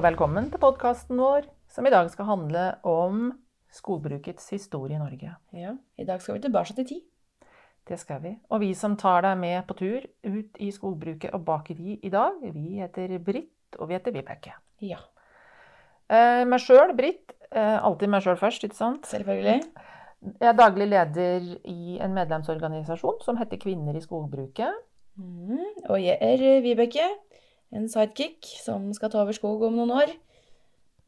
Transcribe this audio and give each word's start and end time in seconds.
Og 0.00 0.06
velkommen 0.06 0.46
til 0.48 0.60
podkasten 0.62 1.18
vår, 1.20 1.44
som 1.68 1.84
i 1.84 1.90
dag 1.92 2.06
skal 2.08 2.24
handle 2.24 2.60
om 2.88 3.26
skogbrukets 3.76 4.46
historie 4.54 4.96
i 4.96 5.00
Norge. 5.00 5.34
Ja, 5.52 5.74
I 6.00 6.06
dag 6.08 6.22
skal 6.24 6.38
vi 6.38 6.44
tilbake 6.46 6.72
til 6.78 6.86
tid. 6.88 7.02
Det 7.84 7.98
skal 8.00 8.22
vi. 8.22 8.32
Og 8.48 8.62
vi 8.62 8.70
som 8.78 8.94
tar 8.96 9.26
deg 9.26 9.36
med 9.42 9.66
på 9.68 9.76
tur 9.76 10.06
ut 10.24 10.56
i 10.56 10.70
skogbruket 10.72 11.34
og 11.36 11.44
bakeri 11.44 11.98
i 12.00 12.12
dag, 12.12 12.38
vi 12.40 12.78
heter 12.80 13.12
Britt, 13.20 13.76
og 13.76 13.90
vi 13.90 13.98
heter 13.98 14.16
Vibeke. 14.16 14.56
Ja, 14.80 15.02
Eh, 16.10 16.42
meg 16.42 16.58
sjøl, 16.58 16.90
Britt. 16.98 17.36
Eh, 17.54 17.76
alltid 17.86 18.10
meg 18.10 18.24
sjøl 18.24 18.34
først, 18.40 18.64
ikke 18.66 18.74
sant? 18.74 19.04
selvfølgelig. 19.06 19.60
Jeg 20.40 20.48
er 20.48 20.56
daglig 20.58 20.88
leder 20.88 21.44
i 21.70 22.00
en 22.02 22.16
medlemsorganisasjon 22.16 23.20
som 23.22 23.36
heter 23.38 23.60
Kvinner 23.62 23.94
i 23.94 24.00
skogbruket. 24.02 24.74
Mm, 25.14 25.60
Og 25.88 26.00
jeg 26.02 26.18
er 26.20 26.60
Vibeke, 26.64 27.06
en 27.74 27.88
sidekick 27.90 28.48
som 28.64 28.88
skal 28.96 29.12
ta 29.12 29.22
over 29.22 29.36
skog 29.36 29.62
om 29.68 29.76
noen 29.78 29.94
år, 29.94 30.14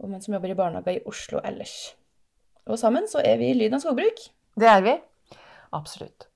og 0.03 0.11
men 0.11 0.23
som 0.23 0.35
jobber 0.37 0.53
i 0.53 0.59
barnehage 0.59 0.99
i 0.99 1.05
Oslo 1.09 1.43
ellers. 1.45 1.95
Og 2.71 2.79
sammen 2.79 3.09
så 3.11 3.23
er 3.27 3.41
vi 3.41 3.53
Lyden 3.57 3.79
av 3.79 3.83
skogbruk. 3.83 4.21
Det 4.59 4.69
er 4.69 4.85
vi. 4.85 4.99
Absolutt. 5.75 6.29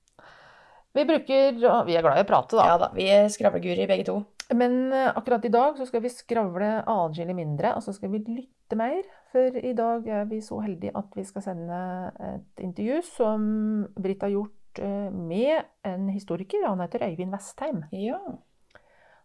Vi 0.96 1.04
bruker 1.04 1.58
og 1.68 1.86
Vi 1.86 1.96
er 1.96 2.04
glad 2.04 2.18
i 2.18 2.24
å 2.24 2.28
prate, 2.28 2.56
da. 2.56 2.70
Ja 2.70 2.80
da, 2.80 2.88
vi 2.96 3.06
er 3.12 3.28
skravleguri 3.32 3.86
begge 3.88 4.06
to. 4.08 4.20
Men 4.54 4.92
eh, 4.94 5.10
akkurat 5.10 5.44
i 5.44 5.52
dag 5.52 5.78
så 5.78 5.86
skal 5.88 6.04
vi 6.04 6.12
skravle 6.12 6.70
adskillig 6.86 7.34
mindre, 7.36 7.74
og 7.76 7.82
så 7.84 7.94
skal 7.96 8.12
vi 8.14 8.22
lytte 8.24 8.78
mer. 8.78 9.02
For 9.32 9.58
i 9.58 9.74
dag 9.76 10.06
er 10.06 10.28
vi 10.30 10.40
så 10.44 10.60
heldige 10.62 10.94
at 10.96 11.16
vi 11.18 11.24
skal 11.26 11.44
sende 11.44 11.80
et 12.30 12.62
intervju 12.62 13.00
som 13.10 13.48
Britt 13.98 14.22
har 14.22 14.32
gjort 14.32 14.80
eh, 14.80 15.10
med 15.10 15.66
en 15.86 16.08
historiker. 16.14 16.64
Han 16.66 16.82
heter 16.84 17.04
Øyvind 17.08 17.34
Vestheim. 17.34 17.82
Ja. 17.92 18.20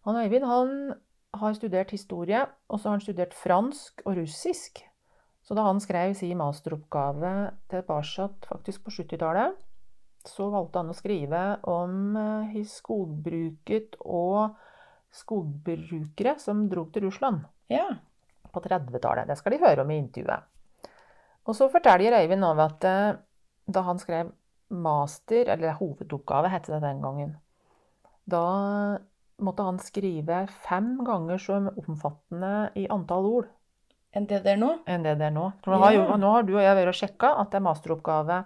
Han 0.06 0.18
Øyvind 0.18 0.44
han 0.44 0.94
har 1.34 1.54
studert 1.56 1.90
historie, 1.94 2.46
og 2.68 2.80
så 2.80 2.88
har 2.88 2.96
han 2.98 3.04
studert 3.04 3.34
fransk 3.34 4.02
og 4.04 4.16
russisk. 4.16 4.82
Så 5.42 5.54
da 5.58 5.64
han 5.66 5.80
skrev 5.82 6.14
sin 6.14 6.38
masteroppgave 6.38 7.50
tilbake 7.70 8.28
faktisk 8.46 8.84
på 8.84 8.90
70-tallet, 8.90 9.56
så 10.26 10.46
valgte 10.52 10.78
han 10.78 10.92
å 10.92 10.94
skrive 10.94 11.40
om 11.66 12.16
eh, 12.16 12.60
skogbruket 12.68 13.96
og 14.06 14.54
skogbrukere 15.12 16.36
som 16.38 16.68
dro 16.70 16.86
til 16.94 17.08
Russland 17.08 17.42
Ja. 17.72 17.88
på 18.52 18.62
30-tallet. 18.62 19.26
Det 19.26 19.38
skal 19.38 19.52
de 19.56 19.62
høre 19.64 19.82
om 19.82 19.90
i 19.90 19.98
intervjuet. 19.98 20.46
Og 21.42 21.58
så 21.58 21.66
forteller 21.72 22.20
Øyvind 22.20 22.44
om 22.46 22.62
at 22.62 22.84
eh, 22.86 23.18
da 23.66 23.82
han 23.82 23.98
skrev 23.98 24.30
master, 24.70 25.50
eller 25.52 25.74
hovedoppgave 25.80 26.48
het 26.48 26.70
det 26.70 26.82
den 26.82 27.02
gangen, 27.02 27.34
da 28.30 28.98
måtte 29.42 29.64
han 29.66 29.78
skrive 29.78 30.46
fem 30.66 30.94
ganger 31.04 31.38
så 31.38 31.58
omfattende 31.86 32.70
i 32.76 32.86
antall 32.88 33.26
ord 33.26 33.50
Enn 34.14 34.26
det 34.28 34.42
det 34.44 34.52
er 34.52 34.58
nå? 34.60 34.74
enn 34.86 35.02
det 35.06 35.14
det 35.18 35.24
er 35.30 35.32
nå. 35.32 35.46
Nå, 35.66 35.76
har 35.80 35.92
jo, 35.96 36.02
nå 36.20 36.32
har 36.34 36.42
du 36.44 36.50
og 36.58 36.60
jeg 36.60 36.76
vært 36.76 36.88
og 36.92 36.98
sjekka 36.98 37.30
at 37.40 37.54
en 37.56 37.62
masteroppgave 37.64 38.42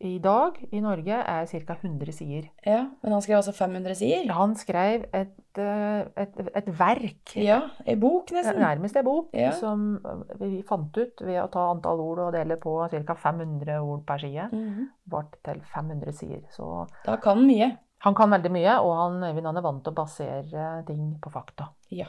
i 0.00 0.18
dag 0.18 0.56
i 0.72 0.80
Norge 0.80 1.12
er 1.12 1.44
ca. 1.48 1.74
100 1.76 2.12
sider. 2.12 2.46
Ja, 2.64 2.86
men 3.02 3.12
han 3.12 3.20
skrev 3.20 3.36
altså 3.42 3.52
500 3.52 3.94
sider? 3.96 4.30
Han 4.32 4.54
skrev 4.56 5.02
et, 5.12 5.34
eh, 5.60 6.06
et, 6.20 6.38
et 6.56 6.70
verk, 6.78 7.34
Ja, 7.36 7.58
ei 7.86 7.96
bok 8.00 8.28
nesten. 8.32 8.60
nærmest 8.60 8.96
ei 8.96 9.02
bok, 9.04 9.28
Ja. 9.36 9.50
som 9.52 9.98
vi 10.40 10.62
fant 10.68 10.96
ut 10.96 11.20
ved 11.20 11.36
å 11.42 11.50
ta 11.52 11.66
antall 11.70 12.00
ord 12.00 12.18
og 12.28 12.32
dele 12.32 12.56
på 12.56 12.76
ca. 12.88 13.14
500 13.14 13.80
ord 13.80 14.06
per 14.06 14.18
side. 14.18 14.48
Mhm. 14.52 14.88
Ble 15.06 15.24
til 15.44 15.60
500 15.74 16.12
sider. 16.12 16.42
Så 16.52 16.86
Da 17.04 17.16
kan 17.16 17.38
han 17.38 17.46
mye. 17.46 17.76
Han 18.04 18.16
kan 18.16 18.32
veldig 18.32 18.50
mye, 18.54 18.78
og 18.80 18.94
han, 18.96 19.20
Øyvind 19.28 19.50
han 19.50 19.60
er 19.60 19.64
vant 19.66 19.82
til 19.84 19.92
å 19.92 19.98
basere 19.98 20.70
ting 20.88 21.14
på 21.20 21.32
fakta. 21.32 21.68
Ja. 21.92 22.08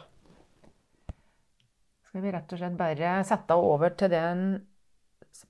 Skal 2.07 2.23
vi 2.23 2.31
rett 2.31 2.51
og 2.51 2.59
slett 2.59 2.79
bare 2.79 3.17
sette 3.27 3.55
over 3.55 3.95
til 3.99 4.11
den 4.13 4.43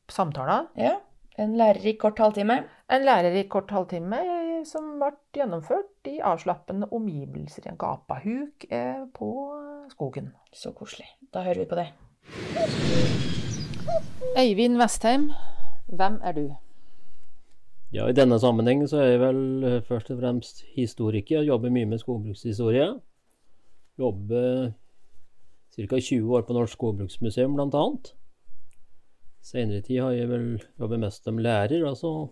samtalen? 0.10 0.70
ja. 0.78 0.98
En 1.40 1.54
lærerik 1.58 1.96
kort 2.02 2.20
halvtime. 2.20 2.58
En 2.92 3.06
lærerik 3.08 3.48
kort 3.50 3.70
halvtime 3.72 4.18
som 4.68 4.98
ble 5.00 5.14
gjennomført 5.34 6.10
i 6.12 6.18
avslappende 6.20 6.90
omgivelser 6.92 7.66
i 7.66 7.72
en 7.72 7.80
gapahuk 7.80 8.66
eh, 8.68 9.06
på 9.16 9.30
skogen. 9.94 10.34
Så 10.54 10.74
koselig. 10.76 11.08
Da 11.34 11.46
hører 11.48 11.64
vi 11.64 11.70
på 11.72 11.80
det. 11.80 11.88
Øyvind 14.38 14.78
Vestheim, 14.78 15.32
hvem 15.88 16.20
er 16.22 16.36
du? 16.36 16.46
Ja, 17.92 18.06
I 18.08 18.16
denne 18.16 18.38
sammenhengen 18.40 18.88
så 18.88 19.02
er 19.04 19.10
jeg 19.10 19.20
vel 19.20 19.40
eh, 19.68 19.82
først 19.84 20.14
og 20.14 20.22
fremst 20.22 20.62
historiker. 20.78 21.44
Jobber 21.44 21.74
mye 21.76 21.90
med 21.92 22.00
skogbrukshistorie. 22.00 22.88
Jobber 24.00 24.72
ca. 25.76 26.00
20 26.00 26.36
år 26.38 26.46
på 26.48 26.56
Norsk 26.56 26.78
Skogbruksmuseum 26.78 27.58
bl.a. 27.58 27.84
Senere 29.44 29.84
tid 29.84 30.00
har 30.06 30.16
jeg 30.16 30.30
vel 30.30 30.48
jobbet 30.80 31.04
mest 31.04 31.28
som 31.28 31.40
lærer. 31.42 31.84
altså 31.88 32.30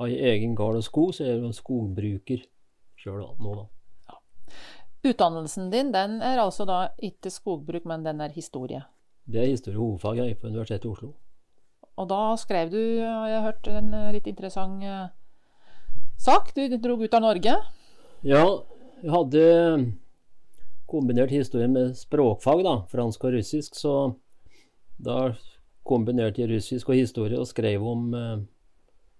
har 0.00 0.08
jeg 0.08 0.32
egen 0.32 0.56
gard 0.56 0.78
og 0.78 0.84
skog, 0.84 1.14
så 1.14 1.24
jeg 1.24 1.36
er 1.36 1.44
jo 1.44 1.52
skogbruker 1.52 2.44
sjøl 2.96 3.20
nå, 3.20 3.54
da. 3.58 4.16
Utdannelsen 5.04 5.68
din 5.72 5.92
den 5.92 6.20
er 6.24 6.40
altså 6.40 6.64
da 6.68 6.86
ikke 6.96 7.32
skogbruk, 7.32 7.84
men 7.84 8.04
den 8.04 8.20
er 8.20 8.32
historie. 8.32 8.82
Det 9.24 9.42
er 9.42 9.52
historie 9.52 9.78
hovedfag 9.78 10.16
jeg 10.16 10.38
på 10.38 10.48
Universitetet 10.48 10.88
i 10.88 10.88
Oslo. 10.88 11.12
Og 12.00 12.08
da 12.08 12.20
skrev 12.40 12.70
du, 12.72 12.80
har 13.04 13.28
jeg 13.28 13.44
hørt, 13.44 13.68
en 13.68 13.92
eh, 13.96 14.12
litt 14.16 14.28
interessant 14.30 14.84
eh, 14.84 15.08
sak. 16.20 16.54
Du 16.56 16.64
dro 16.80 16.96
ut 16.96 17.16
av 17.16 17.24
Norge. 17.26 17.56
Ja, 18.24 18.44
jeg 19.02 19.12
hadde 19.12 19.42
kombinert 20.90 21.32
historie 21.32 21.68
med 21.70 21.92
språkfag, 21.98 22.64
da, 22.66 22.74
fransk 22.90 23.28
og 23.28 23.36
russisk, 23.36 23.76
så 23.78 24.14
da 25.00 25.34
kombinerte 25.86 26.42
jeg 26.42 26.50
russisk 26.50 26.90
og 26.90 26.98
historie 26.98 27.38
og 27.40 27.48
skrev 27.48 27.84
om 27.84 28.08
eh, 28.16 28.40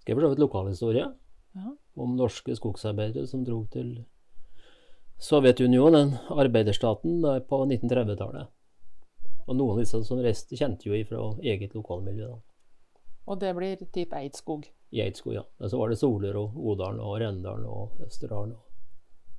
Skrev 0.00 0.16
for 0.16 0.24
så 0.24 0.28
vidt 0.32 0.40
lokalhistorie. 0.40 1.02
Ja. 1.60 1.70
Om 2.00 2.14
norske 2.16 2.54
skogsarbeidere 2.56 3.28
som 3.28 3.42
dro 3.44 3.58
til 3.68 3.90
Sovjetunionen, 5.20 6.14
arbeiderstaten, 6.32 7.18
der 7.20 7.42
på 7.44 7.58
1930-tallet. 7.66 8.48
Og 9.44 9.58
noen 9.58 9.74
av 9.74 9.82
disse 9.82 10.00
som 10.08 10.22
reiste, 10.24 10.56
kjente 10.56 10.88
jo 10.88 10.96
ifra 10.96 11.20
eget 11.44 11.76
lokalmiljø. 11.76 12.30
da. 12.30 12.49
Og 13.26 13.38
det 13.40 13.54
blir 13.56 13.76
typ 13.92 14.12
Eidskog. 14.16 14.66
I 14.92 15.02
Eidskog, 15.04 15.34
ja. 15.34 15.42
Og 15.60 15.70
så 15.70 15.78
var 15.78 15.88
det 15.92 15.98
Soler 16.00 16.36
og 16.36 16.56
Odalen 16.56 17.00
og 17.00 17.20
Rendalen 17.20 17.66
og 17.66 18.00
Østerdalen. 18.06 18.56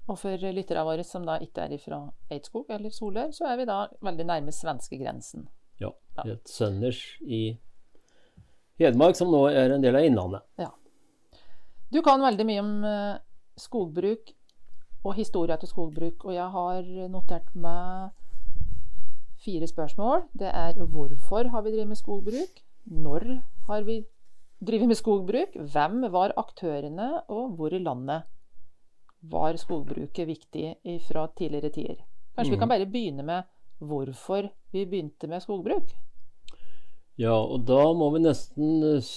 og 0.08 0.18
for 0.20 0.38
lytterne 0.38 0.84
våre 0.84 1.04
som 1.08 1.24
da 1.26 1.38
ikke 1.40 1.62
er 1.70 1.78
fra 1.80 2.12
Eidskog 2.32 2.66
eller 2.70 2.90
Solør, 2.90 3.32
så 3.32 3.46
er 3.48 3.58
vi 3.58 3.66
da 3.66 3.88
veldig 4.02 4.26
nærme 4.26 4.52
svenskegrensen. 4.52 5.48
Ja, 5.80 5.90
Ja. 6.26 6.36
sønders 6.46 7.18
i 7.22 7.58
Hedmark, 8.80 9.16
som 9.16 9.32
nå 9.32 9.46
er 9.50 9.72
en 9.72 9.82
del 9.82 9.96
av 9.96 10.04
Innlandet. 10.04 10.42
Du 11.92 12.02
kan 12.02 12.22
veldig 12.22 12.46
mye 12.46 12.60
om 12.60 12.84
eh, 12.86 13.18
skogbruk 13.58 14.32
og 15.04 15.14
historia 15.16 15.58
til 15.58 15.68
skogbruk, 15.70 16.26
og 16.26 16.34
jeg 16.34 16.50
har 16.50 16.82
notert 17.10 17.56
meg 17.56 18.12
fire 19.44 19.68
spørsmål. 19.68 20.24
Det 20.34 20.48
er 20.54 20.74
hvorfor 20.74 21.50
har 21.50 21.62
vi 21.62 21.72
drevet 21.72 21.88
med 21.88 21.98
skogbruk? 21.98 22.62
Når 22.90 23.42
har 23.68 23.84
vi 23.88 24.02
drevet 24.62 24.90
med 24.90 24.98
skogbruk? 24.98 25.56
Hvem 25.74 26.06
var 26.12 26.34
aktørene, 26.38 27.24
og 27.30 27.56
hvor 27.58 27.74
i 27.74 27.82
landet 27.82 28.28
var 29.22 29.58
skogbruket 29.58 30.28
viktig 30.28 30.76
fra 31.08 31.28
tidligere 31.38 31.70
tider? 31.70 32.00
Kanskje 32.36 32.56
vi 32.56 32.60
kan 32.62 32.72
bare 32.72 32.90
begynne 32.90 33.26
med 33.26 33.44
hvorfor 33.82 34.50
vi 34.72 34.86
begynte 34.86 35.28
med 35.28 35.44
skogbruk? 35.44 35.92
Ja, 37.20 37.36
og 37.36 37.66
da 37.68 37.92
må 37.94 38.10
vi 38.16 38.24
nesten 38.24 38.82
eh, 38.88 39.12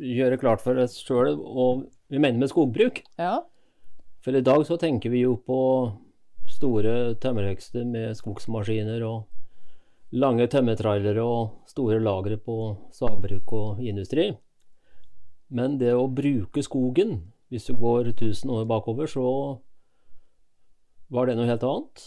gjøre 0.00 0.38
klart 0.40 0.62
for 0.64 0.78
oss 0.80 0.96
sjøl 1.02 1.36
hva 1.36 1.68
vi 2.12 2.20
mener 2.22 2.40
med 2.40 2.52
skogbruk. 2.52 3.02
Ja, 3.18 3.40
For 4.24 4.34
i 4.34 4.42
dag 4.42 4.64
så 4.66 4.76
tenker 4.80 5.10
vi 5.10 5.22
jo 5.22 5.36
på 5.38 5.58
store 6.50 7.14
tømmerhøgster 7.22 7.84
med 7.86 8.14
skogsmaskiner 8.18 9.02
og 9.06 9.26
lange 10.14 10.46
tømmertrailere 10.50 11.22
og 11.22 11.70
store 11.70 11.98
lagre 12.02 12.38
på 12.38 12.76
sagbruk 12.94 13.52
og 13.56 13.80
industri. 13.82 14.30
Men 15.48 15.78
det 15.78 15.92
å 15.94 16.06
bruke 16.10 16.62
skogen, 16.62 17.20
hvis 17.50 17.68
du 17.68 17.76
går 17.78 18.12
1000 18.12 18.50
år 18.50 18.66
bakover, 18.66 19.10
så 19.10 19.26
var 21.10 21.26
det 21.26 21.36
noe 21.38 21.50
helt 21.50 21.66
annet. 21.66 22.06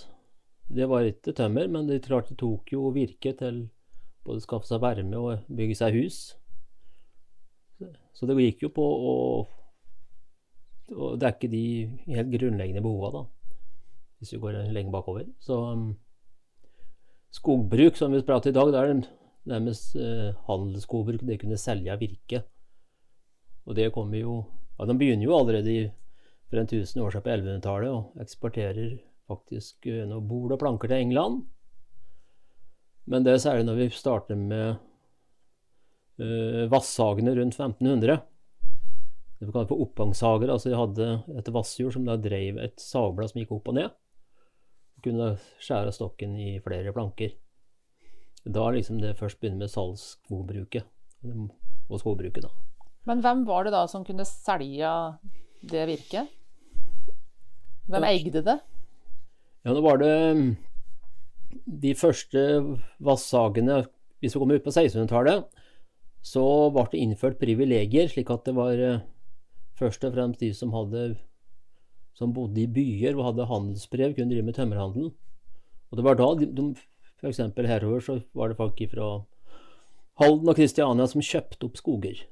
Det 0.69 0.87
var 0.89 1.07
ikke 1.07 1.33
tømmer, 1.35 1.69
men 1.71 1.87
det 1.87 2.03
klart 2.05 2.31
tok 2.37 2.71
jo 2.71 2.91
virke 2.93 3.33
til 3.37 3.67
både 4.27 4.41
å 4.41 4.43
skaffe 4.43 4.69
seg 4.69 4.83
varme 4.83 5.17
og 5.17 5.47
bygge 5.47 5.79
seg 5.79 5.95
hus. 5.95 6.19
Så 8.13 8.27
det 8.27 8.35
gikk 8.43 8.67
jo 8.67 8.73
på 8.75 8.83
å, 8.83 9.15
å 10.91 11.13
dekke 11.19 11.47
de 11.49 11.63
helt 12.11 12.31
grunnleggende 12.33 12.83
behova, 12.83 13.11
da. 13.15 13.55
Hvis 14.19 14.35
du 14.35 14.41
går 14.43 14.59
lenge 14.75 14.91
bakover. 14.91 15.23
Så 15.39 15.55
um, 15.71 15.93
skogbruk, 17.33 17.97
som 17.97 18.13
vi 18.13 18.21
prater 18.25 18.51
i 18.51 18.57
dag, 18.57 18.71
det 18.73 18.79
er 18.79 19.01
nærmest 19.49 19.95
eh, 19.95 20.31
handelsskogbruk. 20.47 21.25
Det 21.25 21.39
kunne 21.41 21.59
selge 21.59 21.97
virke. 21.99 22.43
Og 23.65 23.75
det 23.77 23.91
kommer 23.93 24.21
jo 24.21 24.45
Ja, 24.79 24.85
de 24.87 24.95
begynner 24.95 25.25
jo 25.25 25.35
allerede 25.35 25.91
for 26.47 26.57
en 26.57 26.67
tusen 26.67 27.01
år 27.03 27.11
siden 27.11 27.23
på 27.25 27.29
1100-tallet 27.33 27.89
og 27.91 28.21
eksporterer 28.23 28.93
faktisk 29.27 29.89
uh, 29.91 30.05
noe 30.07 30.23
bord 30.23 30.53
og 30.55 30.61
planker 30.61 30.87
til 30.87 31.03
England. 31.03 31.41
Men 33.11 33.25
det 33.25 33.33
er 33.33 33.41
særlig 33.43 33.67
når 33.67 33.75
vi 33.75 33.89
starter 33.91 34.39
med 34.39 34.79
eh, 36.21 36.65
vassagene 36.71 37.33
rundt 37.35 37.59
1500. 37.59 38.21
Det 39.39 39.47
vi 39.47 39.51
kaller 39.51 39.67
for 39.67 39.83
oppgangssager. 39.83 40.51
Altså 40.53 40.71
de 40.71 40.79
hadde 40.79 41.09
et 41.41 41.53
vassjord 41.53 41.95
som 41.95 42.07
da 42.07 42.17
drev 42.21 42.59
et 42.63 42.79
sagblad 42.79 43.31
som 43.31 43.41
gikk 43.41 43.55
opp 43.57 43.71
og 43.71 43.79
ned. 43.81 43.95
Kunne 45.03 45.33
skjære 45.61 45.93
stokken 45.95 46.35
i 46.39 46.57
flere 46.63 46.93
planker. 46.95 47.35
Da 48.45 48.69
liksom 48.73 48.99
det 49.01 49.17
først 49.19 49.39
begynner 49.39 49.65
med 49.65 49.71
salgsskogbruket. 49.71 50.87
Og 51.89 51.99
skogbruket, 51.99 52.43
da. 52.45 52.49
Men 53.09 53.21
hvem 53.23 53.45
var 53.47 53.65
det 53.65 53.73
da 53.73 53.85
som 53.89 54.05
kunne 54.05 54.25
selge 54.27 54.89
det 55.65 55.85
virket? 55.89 56.29
Hvem 57.89 58.05
eide 58.05 58.43
det? 58.45 58.59
Ja, 59.65 59.73
nå 59.73 59.81
var 59.83 59.97
det 59.99 60.13
mm, 60.37 60.49
de 61.83 61.95
første 61.97 62.43
vassagene 63.03 63.81
Hvis 64.19 64.35
vi 64.35 64.39
kommer 64.39 64.59
ut 64.59 64.65
på 64.65 64.71
1600-tallet, 64.71 65.45
så 66.21 66.43
ble 66.75 66.83
det 66.91 66.99
innført 66.99 67.37
privilegier, 67.39 68.09
slik 68.11 68.27
at 68.33 68.43
det 68.43 68.53
var 68.57 68.75
eh, 68.83 69.03
først 69.79 70.03
og 70.03 70.11
fremst 70.11 70.41
de 70.43 70.49
som 70.51 70.73
hadde 70.75 71.13
som 72.19 72.35
bodde 72.35 72.59
i 72.59 72.67
byer 72.67 73.15
og 73.15 73.29
hadde 73.29 73.47
handelsbrev, 73.47 74.13
kunne 74.15 74.33
drive 74.33 74.45
med 74.45 74.57
tømmerhandel. 74.57 75.11
Og 75.89 75.97
det 75.97 76.05
var 76.05 76.19
da 76.19 76.27
de, 76.41 76.49
de 76.51 76.65
F.eks. 77.19 77.39
herover 77.55 78.03
så 78.03 78.19
var 78.35 78.51
det 78.51 78.57
folk 78.59 78.79
fra 78.91 79.07
Halden 80.19 80.51
og 80.51 80.55
Kristiania 80.55 81.07
som 81.07 81.23
kjøpte 81.23 81.67
opp 81.67 81.79
skoger. 81.79 82.23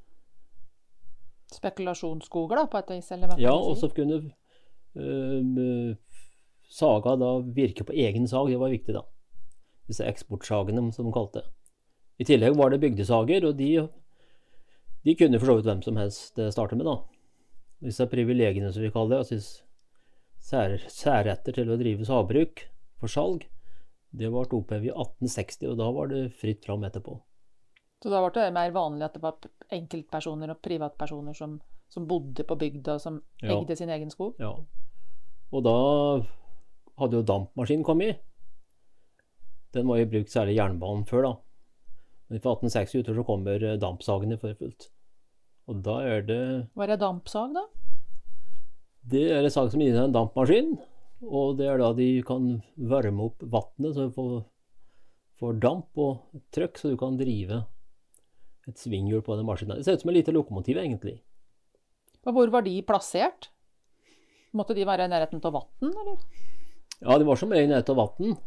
Spekulasjonsskoger, 1.56 2.60
da, 2.60 2.66
på 2.72 2.80
et 2.81 2.89
vis? 2.95 3.12
Eller 3.16 3.31
hva 3.31 3.38
Ja, 3.39 3.54
og 3.56 3.78
så 3.80 3.88
kunne 3.95 4.19
øh, 4.95 5.95
saga 6.72 7.16
da 7.19 7.30
virke 7.56 7.88
på 7.88 7.95
egen 7.95 8.28
sag. 8.28 8.51
Det 8.51 8.60
var 8.60 8.74
viktig, 8.74 8.95
da. 8.95 9.06
Disse 9.88 10.07
eksportsagene, 10.07 10.83
som 10.95 11.07
de 11.07 11.16
kalte 11.16 11.44
det. 11.44 11.54
I 12.19 12.28
tillegg 12.28 12.57
var 12.57 12.74
det 12.74 12.81
bygdesager, 12.81 13.45
og 13.48 13.60
de, 13.60 13.72
de 15.06 15.16
kunne 15.16 15.40
for 15.40 15.51
så 15.51 15.57
vidt 15.60 15.69
hvem 15.69 15.83
som 15.86 16.00
helst 16.00 16.44
starte 16.51 16.80
med, 16.80 16.88
da. 16.88 16.98
Disse 17.88 18.07
privilegiene, 18.12 18.72
som 18.74 18.83
vi 18.83 18.92
kaller 18.92 19.16
det, 19.16 19.24
altså 19.24 19.63
sær, 20.48 20.78
særretter 20.92 21.56
til 21.58 21.70
å 21.74 21.78
drive 21.80 22.06
sagbruk 22.08 22.64
for 23.02 23.12
salg, 23.12 23.46
det 24.18 24.30
ble 24.32 24.44
opphevet 24.46 24.88
i 24.88 24.94
1860, 24.94 25.68
og 25.74 25.78
da 25.82 25.88
var 25.94 26.12
det 26.14 26.22
fritt 26.40 26.64
fram 26.66 26.86
etterpå. 26.88 27.18
Så 28.04 28.12
da 28.14 28.22
ble 28.24 28.32
det 28.38 28.54
mer 28.56 28.72
vanlig 28.76 29.08
at 29.08 29.18
det 29.18 29.24
var 29.24 29.38
enkeltpersoner 29.74 30.54
og 30.54 30.62
privatpersoner 30.64 31.36
som, 31.38 31.58
som 31.90 32.06
bodde 32.10 32.46
på 32.48 32.58
bygda, 32.60 33.00
som 33.02 33.22
Ja. 33.42 33.58
eide 33.58 33.76
sin 33.76 33.90
egen 33.90 34.10
skog? 34.14 34.36
Ja. 34.40 34.54
Og 35.52 35.64
da 35.66 35.76
hadde 37.00 37.20
jo 37.20 37.26
dampmaskinen 37.26 37.86
kommet. 37.86 38.20
Den 39.74 39.88
var 39.88 39.98
jo 40.00 40.10
brukt 40.10 40.32
særlig 40.32 40.58
jernbanen 40.58 41.06
før, 41.10 41.24
da. 41.24 41.34
Men 42.30 42.42
fra 42.44 42.56
1860 42.56 43.02
utover 43.04 43.20
så 43.22 43.26
kommer 43.28 43.66
dampsagene 43.80 44.40
for 44.40 44.54
fullt. 44.60 44.90
Og 45.68 45.82
da 45.84 46.00
er 46.08 46.22
det 46.28 46.42
Var 46.76 46.88
det 46.88 47.00
dampsag, 47.00 47.54
da? 47.56 47.66
Det 49.07 49.24
er 49.31 49.45
en 49.45 49.54
sak 49.54 49.71
som 49.71 49.81
gir 49.81 49.94
deg 49.95 50.04
en 50.04 50.15
dampmaskin. 50.15 50.75
Og 51.24 51.57
det 51.57 51.69
er 51.69 51.80
da 51.81 51.94
de 51.98 52.09
kan 52.27 52.57
varme 52.89 53.30
opp 53.30 53.42
vannet 53.42 53.95
så 53.95 54.07
du 54.07 54.13
får, 54.13 54.33
får 55.42 55.62
damp 55.63 56.01
og 56.04 56.42
trøkk, 56.54 56.77
så 56.77 56.92
du 56.92 56.98
kan 57.00 57.18
drive 57.19 57.63
et 58.68 58.81
svinghjul 58.81 59.24
på 59.25 59.38
den 59.39 59.48
maskinen. 59.48 59.80
Det 59.80 59.88
ser 59.88 59.98
ut 59.98 60.04
som 60.04 60.12
et 60.12 60.19
lite 60.19 60.36
lokomotiv, 60.36 60.77
egentlig. 60.81 61.18
Og 62.27 62.36
hvor 62.36 62.51
var 62.51 62.65
de 62.65 62.75
plassert? 62.86 63.50
Måtte 64.56 64.75
de 64.75 64.86
være 64.88 65.07
i 65.07 65.12
nærheten 65.12 65.42
av 65.48 65.56
vann, 65.56 65.92
eller? 65.92 66.19
Ja, 67.00 67.18
de 67.18 67.27
var 67.27 67.39
som 67.39 67.54
regel 67.54 67.71
nærheten 67.71 67.88
til 67.88 68.00
vann. 68.00 68.38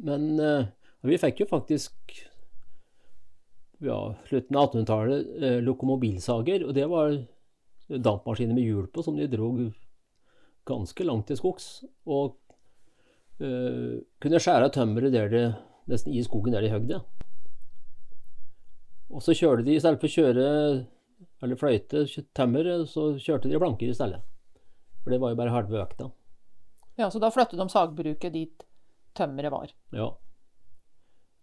Men 0.00 0.26
eh, 0.40 0.70
vi 1.04 1.20
fikk 1.20 1.42
jo 1.42 1.50
faktisk 1.50 2.14
ja, 3.84 3.98
slutten 4.28 4.56
av 4.56 4.70
1800-tallet 4.70 5.44
eh, 5.44 5.60
lokomobilsager. 5.66 6.64
Og 6.64 6.74
det 6.76 6.88
var 6.88 7.18
dampmaskiner 7.90 8.56
med 8.56 8.64
hjul 8.64 8.88
på 8.92 9.04
som 9.04 9.18
de 9.18 9.28
dro 9.28 9.52
ganske 10.70 11.06
langt 11.06 11.28
til 11.30 11.40
skogs. 11.40 11.68
Og 12.06 12.38
uh, 13.42 13.98
kunne 14.22 14.42
skjære 14.42 14.70
av 14.70 14.74
tømmeret 14.76 15.18
nesten 15.90 16.14
i 16.14 16.22
skogen 16.24 16.54
der 16.54 16.64
de 16.64 16.72
høgg 16.72 16.88
det. 16.92 17.02
Og 19.10 19.22
så 19.26 19.34
kjørte 19.34 19.66
de, 19.66 19.74
i 19.74 19.82
stedet 19.82 19.98
for 19.98 20.06
å 20.06 20.14
kjøre 20.14 20.48
eller 21.40 21.58
fløyte 21.58 22.04
tømmer, 22.36 22.68
så 22.88 23.14
kjørte 23.20 23.50
de 23.50 23.60
blanker 23.60 23.88
i 23.88 23.96
stedet. 23.96 24.20
For 25.00 25.12
det 25.12 25.20
var 25.22 25.32
jo 25.32 25.38
bare 25.40 25.54
halve 25.54 25.80
økta. 25.80 26.10
Ja, 27.00 27.08
så 27.10 27.20
da 27.22 27.30
flyttet 27.32 27.60
de 27.60 27.66
sagbruket 27.72 28.34
dit 28.34 28.66
tømmeret 29.16 29.52
var. 29.52 29.72
Ja. 29.96 30.10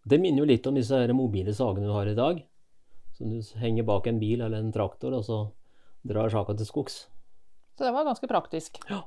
Det 0.08 0.20
minner 0.22 0.44
jo 0.44 0.50
litt 0.50 0.68
om 0.70 0.78
disse 0.78 0.96
her 0.96 1.12
mobile 1.18 1.56
sagene 1.58 1.90
du 1.90 1.96
har 1.96 2.10
i 2.10 2.18
dag. 2.18 2.44
Som 3.18 3.34
du 3.34 3.42
henger 3.60 3.88
bak 3.88 4.08
en 4.08 4.22
bil 4.22 4.44
eller 4.46 4.62
en 4.62 4.74
traktor, 4.74 5.16
og 5.18 5.26
så 5.26 5.40
drar 6.08 6.30
saka 6.32 6.54
til 6.56 6.70
skogs. 6.70 7.00
Så 7.76 7.86
det 7.86 7.94
var 7.94 8.06
ganske 8.06 8.30
praktisk. 8.30 8.78
Ja. 8.90 9.04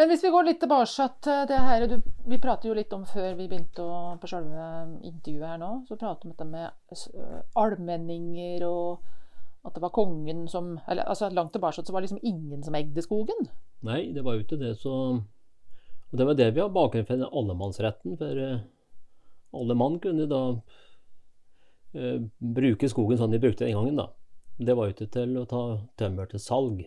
Men 0.00 0.08
hvis 0.08 0.22
vi 0.24 0.30
går 0.32 0.46
litt 0.46 0.62
tilbake 0.62 1.06
til 1.20 1.48
det 1.50 1.56
her 1.60 1.82
du, 1.84 1.98
Vi 2.32 2.38
pratet 2.40 2.70
jo 2.70 2.76
litt 2.76 2.92
om 2.96 3.02
før 3.04 3.34
vi 3.36 3.50
begynte 3.50 3.84
å, 3.84 4.14
på 4.16 4.30
selve 4.30 4.66
intervjuet 5.04 5.44
her 5.44 5.58
nå, 5.60 5.72
så 5.84 5.98
pratet 6.00 6.24
vi 6.24 6.30
om 6.30 6.32
dette 6.32 6.46
med 6.48 6.94
øh, 7.20 7.40
allmenninger 7.60 8.64
og 8.64 9.02
at 9.68 9.74
det 9.76 9.82
var 9.84 9.92
kongen 9.92 10.46
som 10.48 10.78
eller 10.88 11.04
altså 11.04 11.28
Langt 11.36 11.52
tilbake 11.52 11.84
så 11.84 11.92
var 11.92 12.00
det 12.00 12.08
liksom 12.08 12.22
ingen 12.24 12.62
som 12.64 12.78
eide 12.78 13.04
skogen. 13.04 13.50
Nei, 13.84 14.06
det 14.16 14.24
var 14.24 14.38
jo 14.38 14.44
ikke 14.46 14.56
det, 14.60 14.78
så 14.80 14.94
Og 15.20 16.16
det 16.16 16.26
var 16.26 16.38
det 16.38 16.48
vi 16.56 16.62
har 16.64 16.72
bakgrunn 16.72 17.04
for 17.06 17.26
allemannsretten, 17.28 18.16
for 18.18 18.40
eh, 18.40 18.62
alle 19.52 19.76
mann 19.76 20.00
kunne 20.02 20.24
da 20.30 20.40
uh, 20.56 22.16
bruke 22.38 22.88
skogen 22.90 23.20
sånn 23.20 23.30
de 23.30 23.38
brukte 23.42 23.62
den 23.62 23.76
gangen, 23.76 24.00
da. 24.00 24.08
Det 24.58 24.74
var 24.74 24.88
jo 24.88 24.96
ikke 24.96 25.10
til 25.14 25.36
å 25.38 25.44
ta 25.50 25.62
tømmer 26.00 26.26
til 26.32 26.42
salg. 26.42 26.80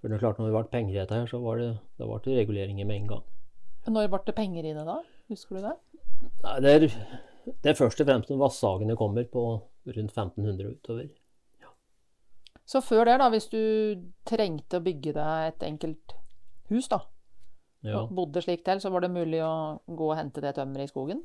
For 0.00 0.08
det 0.08 0.16
er 0.18 0.22
klart, 0.22 0.38
når 0.38 0.50
det 0.50 0.56
ble 0.58 0.70
penger 0.72 0.94
i 0.94 0.98
dette 1.00 1.14
her, 1.18 1.26
så 1.30 1.40
var 1.42 1.58
det, 1.62 1.70
da 1.98 2.06
ble 2.08 2.18
det 2.24 2.38
reguleringer 2.42 2.86
med 2.88 2.96
en 3.02 3.06
gang. 3.14 3.22
Når 3.86 4.08
ble 4.12 4.20
det 4.26 4.34
penger 4.36 4.66
i 4.66 4.74
det 4.76 4.84
da? 4.86 4.98
Husker 5.30 5.56
du 5.58 5.62
det? 5.66 5.76
Nei, 6.44 6.56
det 6.64 6.72
er, 6.74 6.86
det 7.62 7.70
er 7.72 7.78
først 7.78 8.00
og 8.02 8.08
fremst 8.08 8.30
når 8.32 8.42
vassagene 8.44 8.96
kommer 8.98 9.24
på 9.30 9.44
rundt 9.86 10.12
1500 10.12 10.74
utover. 10.74 10.76
utover. 11.06 11.08
Så 12.66 12.80
før 12.82 13.04
det, 13.06 13.18
da, 13.22 13.28
hvis 13.30 13.46
du 13.52 13.60
trengte 14.26 14.80
å 14.80 14.82
bygge 14.82 15.12
deg 15.14 15.52
et 15.52 15.66
enkelt 15.68 16.16
hus, 16.72 16.88
da, 16.90 17.00
Ja. 17.86 18.00
og 18.02 18.10
bodde 18.16 18.42
slik 18.42 18.64
til, 18.66 18.80
så 18.82 18.90
var 18.90 19.04
det 19.04 19.12
mulig 19.14 19.38
å 19.46 19.78
gå 19.86 20.08
og 20.10 20.16
hente 20.18 20.42
det 20.42 20.56
tømmeret 20.56 20.88
i 20.88 20.90
skogen? 20.90 21.20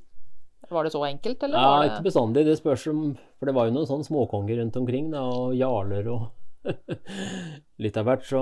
Var 0.69 0.83
det 0.85 0.91
så 0.93 1.01
enkelt, 1.07 1.41
eller? 1.43 1.57
Ja, 1.57 1.87
ikke 1.87 2.03
bestandig. 2.05 2.45
Det 2.45 2.59
spørs 2.59 2.83
om 2.91 3.17
For 3.39 3.49
det 3.49 3.55
var 3.55 3.65
jo 3.65 3.73
noen 3.73 3.87
sånne 3.89 4.05
småkonger 4.05 4.59
rundt 4.61 4.77
omkring, 4.77 5.09
da, 5.11 5.23
og 5.25 5.55
jarler 5.57 6.05
og 6.13 6.27
litt 7.83 7.97
av 7.97 8.07
hvert, 8.07 8.25
så 8.27 8.41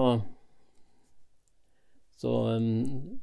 Så 2.19 2.33
um, 2.51 3.19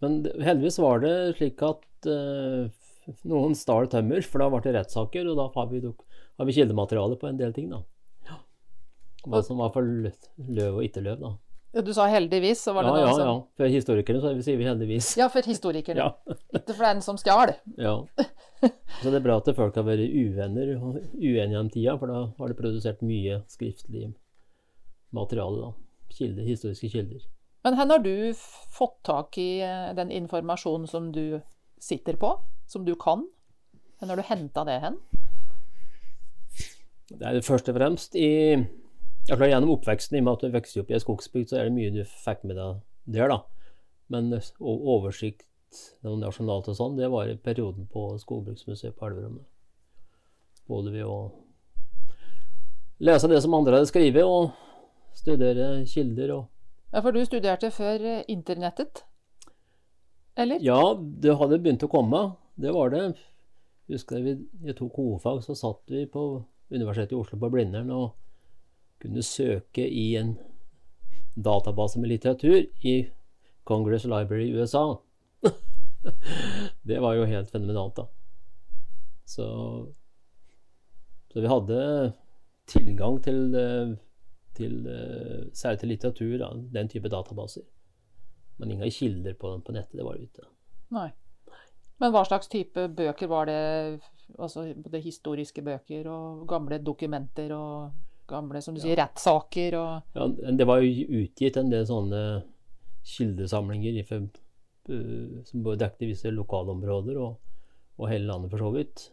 Men 0.00 0.22
heldigvis 0.40 0.80
var 0.80 1.02
det 1.04 1.14
slik 1.36 1.60
at 1.66 2.08
uh, 2.08 2.70
noen 3.28 3.54
stal 3.58 3.88
tømmer, 3.92 4.24
for 4.24 4.40
da 4.40 4.48
ble 4.52 4.62
det 4.64 4.76
rettssaker, 4.78 5.28
og 5.28 5.36
da 5.36 5.50
har 5.56 5.70
vi, 5.72 5.82
har 5.84 6.48
vi 6.48 6.56
kildemateriale 6.56 7.18
på 7.20 7.28
en 7.28 7.40
del 7.40 7.52
ting, 7.56 7.70
da. 7.72 7.84
Hva 9.28 9.42
som 9.44 9.60
var 9.60 9.72
for 9.74 9.84
løv 9.84 10.78
og 10.78 10.84
ikke 10.86 11.02
løv, 11.04 11.20
da. 11.20 11.34
Ja, 11.70 11.82
Du 11.86 11.92
sa 11.94 12.06
heldigvis, 12.10 12.64
så 12.64 12.72
var 12.74 12.82
det 12.86 12.90
Ja, 12.90 12.94
noen 13.06 13.20
ja, 13.20 13.26
ja. 13.28 13.34
For 13.60 13.70
historikere 13.70 14.22
så 14.22 14.32
sier 14.42 14.58
vi 14.58 14.66
heldigvis. 14.66 15.12
Ja, 15.20 15.28
for 15.30 15.46
historikerne. 15.46 16.00
Ja. 16.08 16.38
Ikke 16.56 16.74
for 16.74 16.86
den 16.88 17.02
som 17.04 17.20
stjal. 17.20 17.54
Ja. 17.78 17.98
Så 19.00 19.08
det 19.08 19.20
er 19.20 19.24
bra 19.24 19.38
at 19.40 19.46
folk 19.56 19.76
har 19.78 19.84
vært 19.86 20.02
uvenner 20.12 20.74
og 20.76 20.98
uenige 21.16 21.60
om 21.60 21.70
tida, 21.72 21.94
for 21.96 22.10
da 22.10 22.24
har 22.36 22.50
det 22.50 22.56
produsert 22.58 23.00
mye 23.06 23.38
skriftlig 23.48 24.10
materiale. 25.16 25.60
da. 25.60 25.72
Kilder, 26.10 26.46
historiske 26.46 26.90
kilder. 26.90 27.26
Men 27.64 27.76
hvor 27.76 27.92
har 27.92 28.02
du 28.02 28.14
fått 28.72 28.98
tak 29.04 29.38
i 29.38 29.60
eh, 29.60 29.90
den 29.96 30.10
informasjonen 30.10 30.88
som 30.88 31.10
du 31.12 31.40
sitter 31.80 32.16
på, 32.16 32.32
som 32.66 32.84
du 32.84 32.94
kan? 32.96 33.26
Hvor 33.98 34.08
har 34.08 34.16
du 34.16 34.26
henta 34.26 34.64
det 34.64 34.78
hen? 34.80 34.96
Det 37.10 37.26
er 37.26 37.36
det 37.36 37.44
først 37.44 37.68
og 37.68 37.76
fremst 37.76 38.14
i 38.16 38.56
klart 39.26 39.50
Gjennom 39.50 39.74
oppveksten, 39.74 40.16
i 40.16 40.22
og 40.22 40.26
med 40.26 40.38
at 40.38 40.44
du 40.46 40.56
vokste 40.56 40.82
opp 40.82 40.90
i 40.90 40.96
ei 40.96 41.02
skogsbygd, 41.02 41.50
så 41.50 41.58
er 41.58 41.68
det 41.68 41.76
mye 41.76 41.92
du 41.94 42.00
fikk 42.08 42.46
med 42.48 42.56
deg 42.58 42.80
der, 43.10 43.30
da. 43.30 43.42
Men 44.10 44.32
oversikt 44.58 45.46
noe 46.02 46.18
nasjonalt 46.18 46.70
og 46.70 46.76
sånn, 46.76 46.96
det 46.98 47.10
var 47.12 47.28
i 47.30 47.36
perioden 47.38 47.86
på 47.90 48.08
Skogbruksmuseet 48.18 48.96
på 48.96 49.06
Elverum. 49.06 49.38
Både 50.70 50.94
ved 50.94 51.06
å 51.06 51.18
lese 53.06 53.30
det 53.30 53.40
som 53.44 53.54
andre 53.56 53.78
hadde 53.78 53.90
skrevet, 53.90 54.26
og 54.26 54.50
studere 55.16 55.84
kilder 55.86 56.34
og 56.36 56.48
Ja, 56.90 57.00
For 57.00 57.14
du 57.14 57.20
studerte 57.24 57.70
før 57.70 58.02
eh, 58.02 58.24
internettet? 58.28 59.04
Eller? 60.36 60.58
Ja, 60.62 60.94
det 60.98 61.36
hadde 61.38 61.60
begynt 61.62 61.84
å 61.86 61.90
komme. 61.90 62.22
Det 62.58 62.72
var 62.74 62.90
det. 62.90 63.04
Husker 63.90 64.18
jeg 64.18 64.24
vi 64.24 64.68
jeg 64.70 64.76
tok 64.78 64.98
hovedfag, 64.98 65.42
så 65.44 65.54
satt 65.58 65.90
vi 65.90 66.06
på 66.10 66.24
Universitetet 66.70 67.14
i 67.14 67.18
Oslo 67.18 67.38
på 67.38 67.50
Blindern 67.50 67.90
og 67.94 68.12
kunne 69.02 69.22
søke 69.26 69.86
i 69.86 70.14
en 70.20 70.34
database 71.34 72.00
med 72.00 72.12
litteratur 72.12 72.66
i 72.86 72.94
Congress 73.64 74.04
Library 74.04 74.50
i 74.50 74.58
USA. 74.58 74.84
det 76.88 77.00
var 77.00 77.16
jo 77.16 77.28
helt 77.28 77.50
fenomenalt, 77.50 77.96
da. 77.96 78.06
Så, 79.24 79.46
så 81.32 81.40
vi 81.40 81.50
hadde 81.50 81.80
tilgang 82.70 83.20
til, 83.22 83.54
eh, 83.54 83.94
til 84.60 84.76
eh, 84.90 85.48
særlig 85.56 85.82
til 85.82 85.92
litteratur, 85.94 86.44
den 86.76 86.92
type 86.92 87.10
databaser. 87.12 87.66
Men 88.60 88.76
ingen 88.76 88.92
kilder 88.92 89.34
på, 89.40 89.56
på 89.64 89.72
nettet, 89.72 89.96
det 89.98 90.06
var 90.06 90.18
det 90.18 90.28
ikke. 90.28 90.46
Nei. 90.94 91.08
Men 92.00 92.14
hva 92.14 92.22
slags 92.24 92.48
type 92.48 92.86
bøker 92.96 93.28
var 93.28 93.48
det? 93.48 93.60
Altså 94.38 94.70
både 94.78 95.02
historiske 95.02 95.62
bøker 95.64 96.06
og 96.08 96.46
gamle 96.48 96.78
dokumenter 96.84 97.50
og 97.56 97.90
gamle, 98.30 98.62
som 98.62 98.76
du 98.76 98.80
sier, 98.82 98.98
rettssaker 99.00 99.74
og 99.78 100.16
Ja, 100.16 100.28
det 100.54 100.66
var 100.68 100.84
jo 100.84 101.22
utgitt 101.22 101.58
en 101.58 101.72
del 101.72 101.86
sånne 101.88 102.20
kildesamlinger 103.10 103.98
i 103.98 104.04
for, 104.06 104.28
eh, 104.92 105.40
som 105.48 105.64
dekket 105.64 106.06
visse 106.08 106.32
lokalområder 106.34 107.18
og, 107.20 107.40
og 107.98 108.12
hele 108.12 108.30
landet 108.30 108.52
for 108.52 108.64
så 108.64 108.70
vidt. 108.76 109.08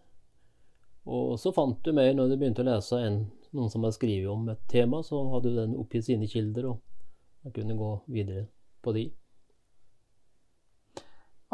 Og 1.08 1.38
så 1.40 1.54
fant 1.56 1.80
du 1.84 1.94
mer 1.96 2.14
når 2.14 2.34
du 2.34 2.38
begynte 2.38 2.64
å 2.66 2.68
lese 2.68 3.00
en, 3.00 3.22
noen 3.56 3.72
som 3.72 3.86
hadde 3.86 3.98
skrevet 3.98 4.32
om 4.32 4.48
et 4.52 4.64
tema, 4.72 5.02
så 5.06 5.20
hadde 5.34 5.52
jo 5.52 5.60
den 5.62 5.78
oppgitt 5.80 6.08
sine 6.08 6.28
kilder, 6.30 6.72
og 6.72 7.46
man 7.46 7.56
kunne 7.56 7.78
gå 7.78 7.92
videre 8.12 8.48
på 8.84 8.94
de. 8.96 9.06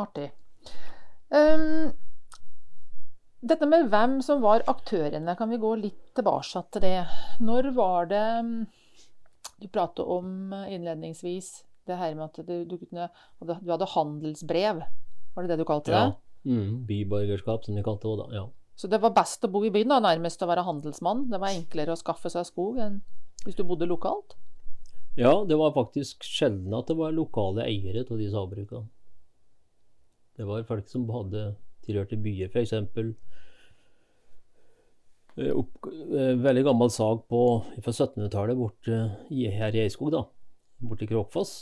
Artig. 0.02 0.32
Um, 1.34 1.92
dette 3.44 3.68
med 3.68 3.90
hvem 3.92 4.20
som 4.24 4.42
var 4.44 4.64
aktørene, 4.72 5.36
kan 5.38 5.52
vi 5.52 5.60
gå 5.62 5.74
litt 5.82 6.02
tilbake 6.16 6.64
til 6.72 6.86
det. 6.86 6.98
Når 7.44 7.70
var 7.76 8.10
det 8.12 8.26
mm, 8.46 8.58
Du 9.60 9.68
pratet 9.72 10.06
om 10.06 10.54
eh, 10.54 10.74
innledningsvis 10.76 11.52
det 11.88 11.98
her 12.00 12.16
med 12.16 12.26
at 12.26 12.48
du, 12.48 12.66
du, 12.68 12.78
kunne, 12.80 13.10
du 13.44 13.72
hadde 13.72 13.88
handelsbrev. 13.94 14.82
Var 15.36 15.44
det 15.44 15.52
det 15.52 15.60
du 15.60 15.68
kalte 15.68 15.92
det? 15.92 16.02
Ja. 16.02 16.14
Mm, 16.44 16.84
byborgerskap, 16.88 17.66
som 17.66 17.76
de 17.76 17.84
kalte 17.84 18.08
det 18.08 18.20
da. 18.20 18.28
Ja. 18.36 18.46
Så 18.76 18.90
det 18.90 19.00
var 19.04 19.14
best 19.14 19.44
å 19.46 19.52
bo 19.54 19.62
i 19.66 19.72
byen, 19.74 19.92
da, 19.94 20.00
nærmest 20.02 20.42
å 20.42 20.50
være 20.50 20.66
handelsmann. 20.66 21.28
Det 21.32 21.40
var 21.42 21.54
enklere 21.54 21.94
å 21.94 22.00
skaffe 22.00 22.32
seg 22.34 22.48
skog 22.50 22.80
enn 22.82 23.02
hvis 23.44 23.58
du 23.60 23.64
bodde 23.68 23.86
lokalt. 23.90 24.38
ja, 25.20 25.46
det 25.46 25.58
var 25.60 25.76
faktisk 25.76 26.24
sjelden 26.26 26.74
at 26.74 26.88
det 26.88 26.96
var 26.98 27.12
lokale 27.14 27.68
eiere 27.68 28.06
av 28.08 28.18
de 28.18 28.30
sagbrukene. 28.32 28.88
Det 30.34 30.48
var 30.50 30.64
folk 30.66 30.88
som 30.90 31.06
hadde 31.14 31.52
tilhørte 31.86 32.18
byer, 32.18 32.50
f.eks. 32.50 32.74
Eh, 35.38 35.50
eh, 35.50 36.34
veldig 36.42 36.64
gammel 36.66 36.90
sag 36.94 37.28
på, 37.30 37.44
fra 37.78 37.94
1700-tallet 37.94 38.58
borte 38.58 39.04
her 39.30 39.78
i 39.78 39.84
Eidskog, 39.84 40.12
da, 40.16 40.24
borte 40.82 41.06
i 41.06 41.12
Kråkfoss. 41.12 41.54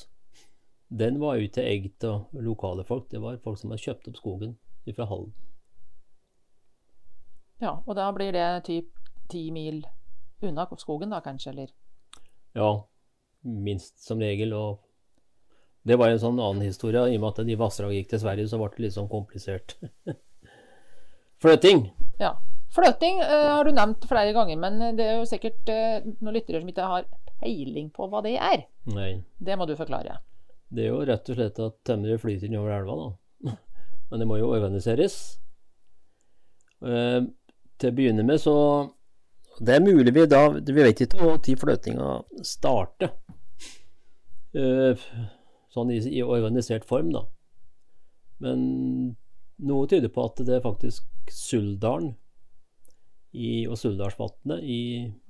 Den 0.92 1.20
var 1.20 1.36
jo 1.36 1.48
ikke 1.48 1.64
eid 1.64 2.04
av 2.08 2.32
lokale 2.44 2.84
folk, 2.88 3.10
det 3.12 3.20
var 3.24 3.40
folk 3.44 3.60
som 3.60 3.72
hadde 3.72 3.84
kjøpt 3.84 4.10
opp 4.12 4.20
skogen 4.20 4.58
fra 4.96 5.08
Halden. 5.08 5.36
Ja, 7.62 7.76
og 7.86 7.96
da 7.98 8.08
blir 8.16 8.34
det 8.34 8.48
typ 8.66 8.90
ti 9.30 9.46
mil 9.54 9.84
unna 10.42 10.66
skogen, 10.82 11.12
da 11.14 11.22
kanskje, 11.22 11.52
eller? 11.54 11.74
Ja, 12.58 12.72
minst 13.42 14.02
som 14.02 14.20
regel. 14.20 14.54
Og 14.58 14.82
det 15.86 15.98
var 16.02 16.10
en 16.10 16.22
sånn 16.22 16.40
annen 16.42 16.66
historie. 16.66 17.04
I 17.06 17.20
og 17.20 17.24
med 17.24 17.30
at 17.36 17.48
de 17.48 17.58
vassdragene 17.60 18.02
gikk 18.02 18.16
til 18.16 18.24
Sverige, 18.24 18.50
så 18.50 18.60
ble 18.62 18.72
det 18.74 18.86
litt 18.88 18.98
sånn 18.98 19.12
komplisert. 19.12 19.78
Fløting. 21.44 21.88
Ja. 22.22 22.36
Fløting 22.72 23.20
uh, 23.22 23.58
har 23.58 23.68
du 23.68 23.76
nevnt 23.76 24.06
flere 24.08 24.34
ganger, 24.34 24.58
men 24.58 24.98
det 24.98 25.06
er 25.06 25.18
jo 25.20 25.28
sikkert 25.30 25.70
uh, 25.70 26.02
noen 26.22 26.38
lyttere 26.38 26.62
som 26.62 26.70
ikke 26.72 26.90
har 26.94 27.08
peiling 27.42 27.90
på 27.94 28.08
hva 28.10 28.22
det 28.26 28.38
er. 28.40 28.66
Nei. 28.96 29.12
Det 29.38 29.58
må 29.60 29.68
du 29.70 29.76
forklare. 29.78 30.18
Det 30.72 30.86
er 30.86 30.94
jo 30.94 31.02
rett 31.06 31.30
og 31.30 31.38
slett 31.38 31.60
at 31.62 31.78
tømmeret 31.86 32.24
flyter 32.24 32.48
innover 32.48 32.78
elva, 32.78 32.98
da. 32.98 33.56
Men 34.12 34.24
det 34.24 34.28
må 34.30 34.38
jo 34.40 34.54
organiseres. 34.54 35.18
Eh, 36.82 37.22
til 37.82 37.92
å 37.92 37.98
begynne 37.98 38.26
med 38.28 38.42
så 38.42 38.56
Det 39.62 39.76
er 39.76 39.84
mulig 39.84 40.14
vi 40.16 40.26
da 40.30 40.48
Vi 40.54 40.76
vet 40.78 41.04
ikke 41.04 41.20
når 41.20 41.60
fløtinga 41.60 42.14
starter. 42.46 43.12
Eh, 44.54 45.04
sånn 45.72 45.92
i, 45.96 46.00
i 46.20 46.24
organisert 46.24 46.84
form, 46.88 47.12
da. 47.16 47.22
Men 48.44 48.64
noe 49.62 49.88
tyder 49.88 50.12
på 50.12 50.26
at 50.26 50.42
det 50.44 50.58
er 50.58 50.66
faktisk 50.66 51.06
Suldalen 51.32 52.16
i, 53.32 53.68
og 53.68 53.78
Suldalsvatnet 53.80 54.64
i 54.66 54.82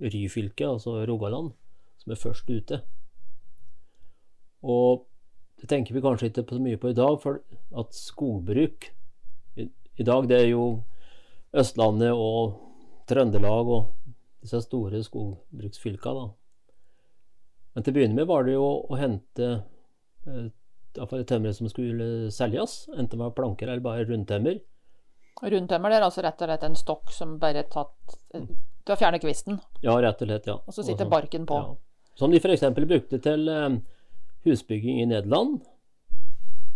Ryfylke, 0.01 0.65
altså 0.65 1.03
Rogaland, 1.05 1.51
som 2.01 2.13
er 2.13 2.21
først 2.21 2.49
ute. 2.49 2.81
Og 4.65 5.05
det 5.61 5.69
tenker 5.69 5.93
vi 5.93 6.01
kanskje 6.01 6.31
ikke 6.31 6.47
så 6.49 6.61
mye 6.61 6.79
på 6.81 6.89
i 6.89 6.97
dag, 6.97 7.19
for 7.21 7.43
at 7.77 7.93
skogbruk 7.93 8.89
i, 9.59 9.67
i 10.01 10.07
dag, 10.07 10.25
det 10.29 10.39
er 10.39 10.49
jo 10.55 10.65
Østlandet 11.51 12.13
og 12.15 12.55
Trøndelag 13.09 13.67
og 13.67 13.89
disse 14.41 14.61
store 14.63 15.01
skogbruksfylka, 15.03 16.13
da. 16.15 16.29
Men 17.75 17.83
til 17.85 17.93
å 17.93 17.97
begynne 17.97 18.17
med 18.17 18.27
var 18.29 18.47
det 18.47 18.55
jo 18.55 18.65
å 18.87 18.97
hente 18.99 19.47
eh, 20.27 20.47
iallfall 20.97 21.23
tømmeret 21.27 21.59
som 21.59 21.69
skulle 21.71 22.31
selges, 22.33 22.85
enten 22.95 23.15
det 23.15 23.21
var 23.21 23.35
planker 23.37 23.69
eller 23.69 23.83
bare 23.83 24.07
rundtømmer. 24.09 24.59
Rundtømmer 25.41 25.93
det 25.93 25.99
er 25.99 26.05
altså 26.05 26.23
rett 26.25 26.41
og 26.41 26.49
slett 26.49 26.65
en 26.67 26.77
stokk 26.77 27.13
som 27.15 27.37
bare 27.41 27.63
er 27.63 27.69
tatt 27.71 28.17
eh, 28.35 28.43
Du 28.81 28.91
har 28.93 28.99
fjernet 28.99 29.23
kvisten, 29.23 29.61
Ja, 29.85 29.95
rett 30.03 30.21
og 30.23 30.27
slett, 30.29 30.49
ja. 30.49 30.57
og 30.59 30.75
så 30.75 30.83
sitter 30.83 31.05
Også, 31.05 31.13
barken 31.13 31.47
på. 31.49 31.59
Ja. 31.59 31.75
Som 32.19 32.33
de 32.33 32.41
f.eks. 32.41 32.65
brukte 32.75 33.21
til 33.23 33.47
eh, 33.51 33.69
husbygging 34.47 35.03
i 35.03 35.07
Nederland, 35.11 35.61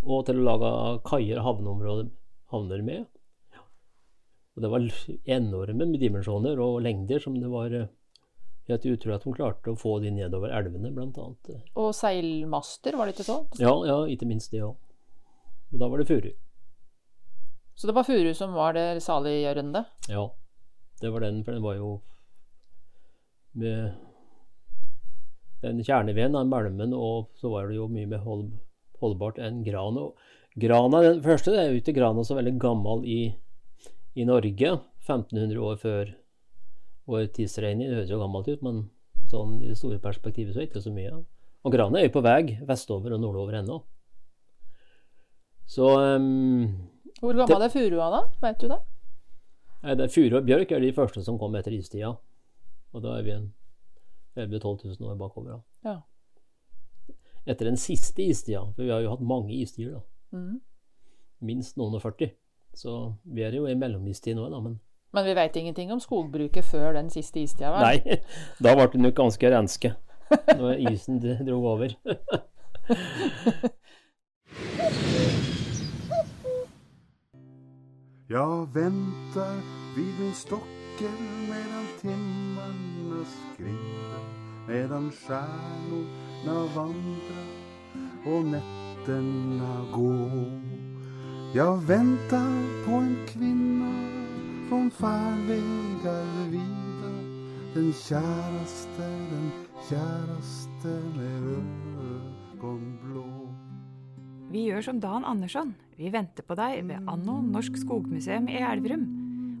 og 0.06 0.24
til 0.28 0.40
å 0.40 0.46
lage 0.46 0.72
kaier 1.08 1.42
og 1.42 1.48
havneområder, 1.50 2.10
havner 2.54 2.82
med. 2.86 3.06
Og 4.56 4.64
det 4.64 4.72
var 4.72 4.86
enorme 5.36 5.86
dimensjoner 6.00 6.60
og 6.64 6.80
lengder 6.84 7.20
som 7.20 7.36
det 7.36 7.50
var 7.52 7.74
eh, 7.76 7.90
helt 8.70 8.86
utrolig 8.88 9.18
at 9.18 9.26
de 9.26 9.34
klarte 9.36 9.74
å 9.74 9.78
få 9.78 9.98
de 10.00 10.14
nedover 10.16 10.54
elvene, 10.56 10.94
annet. 10.96 11.52
Og 11.76 11.92
seilmaster, 11.94 12.96
var 12.96 13.06
det 13.06 13.16
ikke 13.16 13.28
så? 13.28 13.38
Ja, 13.60 13.74
ja, 13.86 13.98
ikke 14.08 14.28
minst 14.28 14.54
det 14.54 14.64
òg. 14.64 14.74
Og 15.74 15.82
da 15.82 15.90
var 15.92 16.00
det 16.00 16.08
furu. 16.08 16.32
Så 17.76 17.90
det 17.90 17.94
var 17.98 18.08
furu 18.08 18.32
som 18.34 18.56
var 18.56 18.72
det 18.72 19.02
saliggjørende? 19.04 19.84
Ja, 20.08 20.24
det 21.02 21.12
var 21.12 21.20
den, 21.20 21.42
for 21.44 21.52
den 21.52 21.64
var 21.66 21.76
jo 21.76 21.90
med 23.56 23.92
den 25.60 25.82
kjerneveden 25.84 26.36
av 26.38 26.48
malmen, 26.48 26.94
og 26.96 27.28
så 27.36 27.50
var 27.52 27.68
det 27.68 27.76
jo 27.76 27.88
mye 27.92 28.08
mer 28.08 28.24
hold, 28.24 28.48
holdbart 29.02 29.40
enn 29.42 29.60
gran. 29.66 29.98
Grana, 30.56 31.02
den 31.04 31.20
første 31.24 31.52
det 31.52 31.60
er 31.60 31.74
jo 31.74 31.82
ikke 31.82 31.96
grana 31.98 32.24
så 32.24 32.38
veldig 32.38 32.54
gammel 32.60 33.04
i, 33.04 33.20
i 34.16 34.24
Norge. 34.28 34.72
1500 35.06 35.60
år 35.62 35.80
før 35.80 36.12
vår 37.06 37.28
tidsregning. 37.36 37.90
Det 37.90 38.00
høres 38.00 38.12
jo 38.12 38.20
gammelt 38.20 38.48
ut, 38.50 38.64
men 38.66 38.82
sånn 39.30 39.60
i 39.60 39.70
det 39.70 39.78
store 39.78 40.00
perspektivet 40.02 40.54
så 40.54 40.60
er 40.60 40.66
det 40.66 40.70
ikke 40.72 40.84
så 40.86 40.94
mye. 40.94 41.20
Og 41.66 41.74
grana 41.74 42.00
er 42.00 42.08
jo 42.08 42.16
på 42.16 42.24
vei 42.24 42.56
vestover 42.66 43.14
og 43.16 43.22
nordover 43.22 43.60
ennå. 43.60 43.80
Så 45.66 45.86
um, 46.16 46.66
Hvor 47.20 47.38
gammel 47.42 47.66
er 47.66 47.72
furua 47.72 48.10
da? 48.14 48.20
Vet 48.42 48.60
du 48.62 48.70
det? 48.70 48.82
Det 49.86 50.02
er 50.06 50.10
Furu 50.10 50.38
og 50.40 50.46
bjørk 50.46 50.72
er 50.74 50.82
de 50.82 50.94
første 50.94 51.22
som 51.22 51.38
kom 51.38 51.54
etter 51.58 51.74
istida. 51.76 52.16
Og 52.96 53.02
da 53.04 53.18
er 53.18 53.26
vi 53.26 53.34
en 53.34 53.46
11 54.36 54.58
000-12 54.58 54.98
000 54.98 55.10
år 55.10 55.18
bakover. 55.20 55.52
Da. 55.52 55.90
Ja. 55.90 57.14
Etter 57.46 57.68
den 57.68 57.78
siste 57.78 58.24
istida, 58.24 58.64
for 58.74 58.82
vi 58.82 58.90
har 58.90 59.04
jo 59.04 59.12
hatt 59.12 59.22
mange 59.22 59.54
istider, 59.54 60.00
da. 60.00 60.38
Mm. 60.38 60.56
Minst 61.46 61.76
noen 61.78 61.94
og 61.94 62.02
40. 62.02 62.32
Så 62.76 63.14
vi 63.24 63.42
er 63.42 63.54
jo 63.56 63.66
i 63.66 63.74
mellomistid 63.74 64.36
nå, 64.36 64.48
da. 64.52 64.60
Men 64.60 64.80
Men 65.16 65.24
vi 65.24 65.34
veit 65.34 65.56
ingenting 65.56 65.92
om 65.92 66.00
skogbruket 66.00 66.64
før 66.64 66.92
den 66.92 67.10
siste 67.10 67.40
istida, 67.40 67.70
vel? 67.72 67.82
nei, 67.82 68.00
da 68.62 68.74
ble 68.76 68.86
det 68.92 69.00
nok 69.00 69.14
ganske 69.16 69.50
renske. 69.50 69.94
Når 70.58 70.72
isen 70.90 71.20
dro 71.22 71.66
over. 71.70 71.90
ja, 78.34 78.64
venter 78.74 79.56
vid 79.96 80.12
min 80.20 80.34
stockel 80.34 81.18
medan 81.48 81.86
timmarna 82.02 83.24
skrider 83.24 84.24
medan 84.68 85.12
stjärnorna 85.12 86.66
vandrar 86.74 87.48
och 88.26 88.44
nätterna 88.44 89.86
går. 89.92 90.85
Jag 91.56 91.76
väntar 91.82 92.84
på 92.84 92.92
en 92.92 93.16
kvinna 93.26 93.92
från 94.68 94.90
färvägar 94.90 96.50
vida. 96.50 97.10
Den 97.74 97.92
käraste, 97.92 99.08
den 99.30 99.50
käraste 99.88 100.88
med 101.16 101.64
ögonblå. 102.52 103.48
Vi 104.50 104.64
gjør 104.64 104.82
som 104.82 105.00
Dan 105.00 105.24
Andersson. 105.24 105.74
Vi 105.96 106.10
venter 106.10 106.42
på 106.42 106.58
deg 106.60 106.82
ved 106.90 107.08
Anno 107.08 107.38
Norsk 107.40 107.78
Skogmuseum 107.80 108.50
i 108.52 108.60
Elverum. 108.60 109.06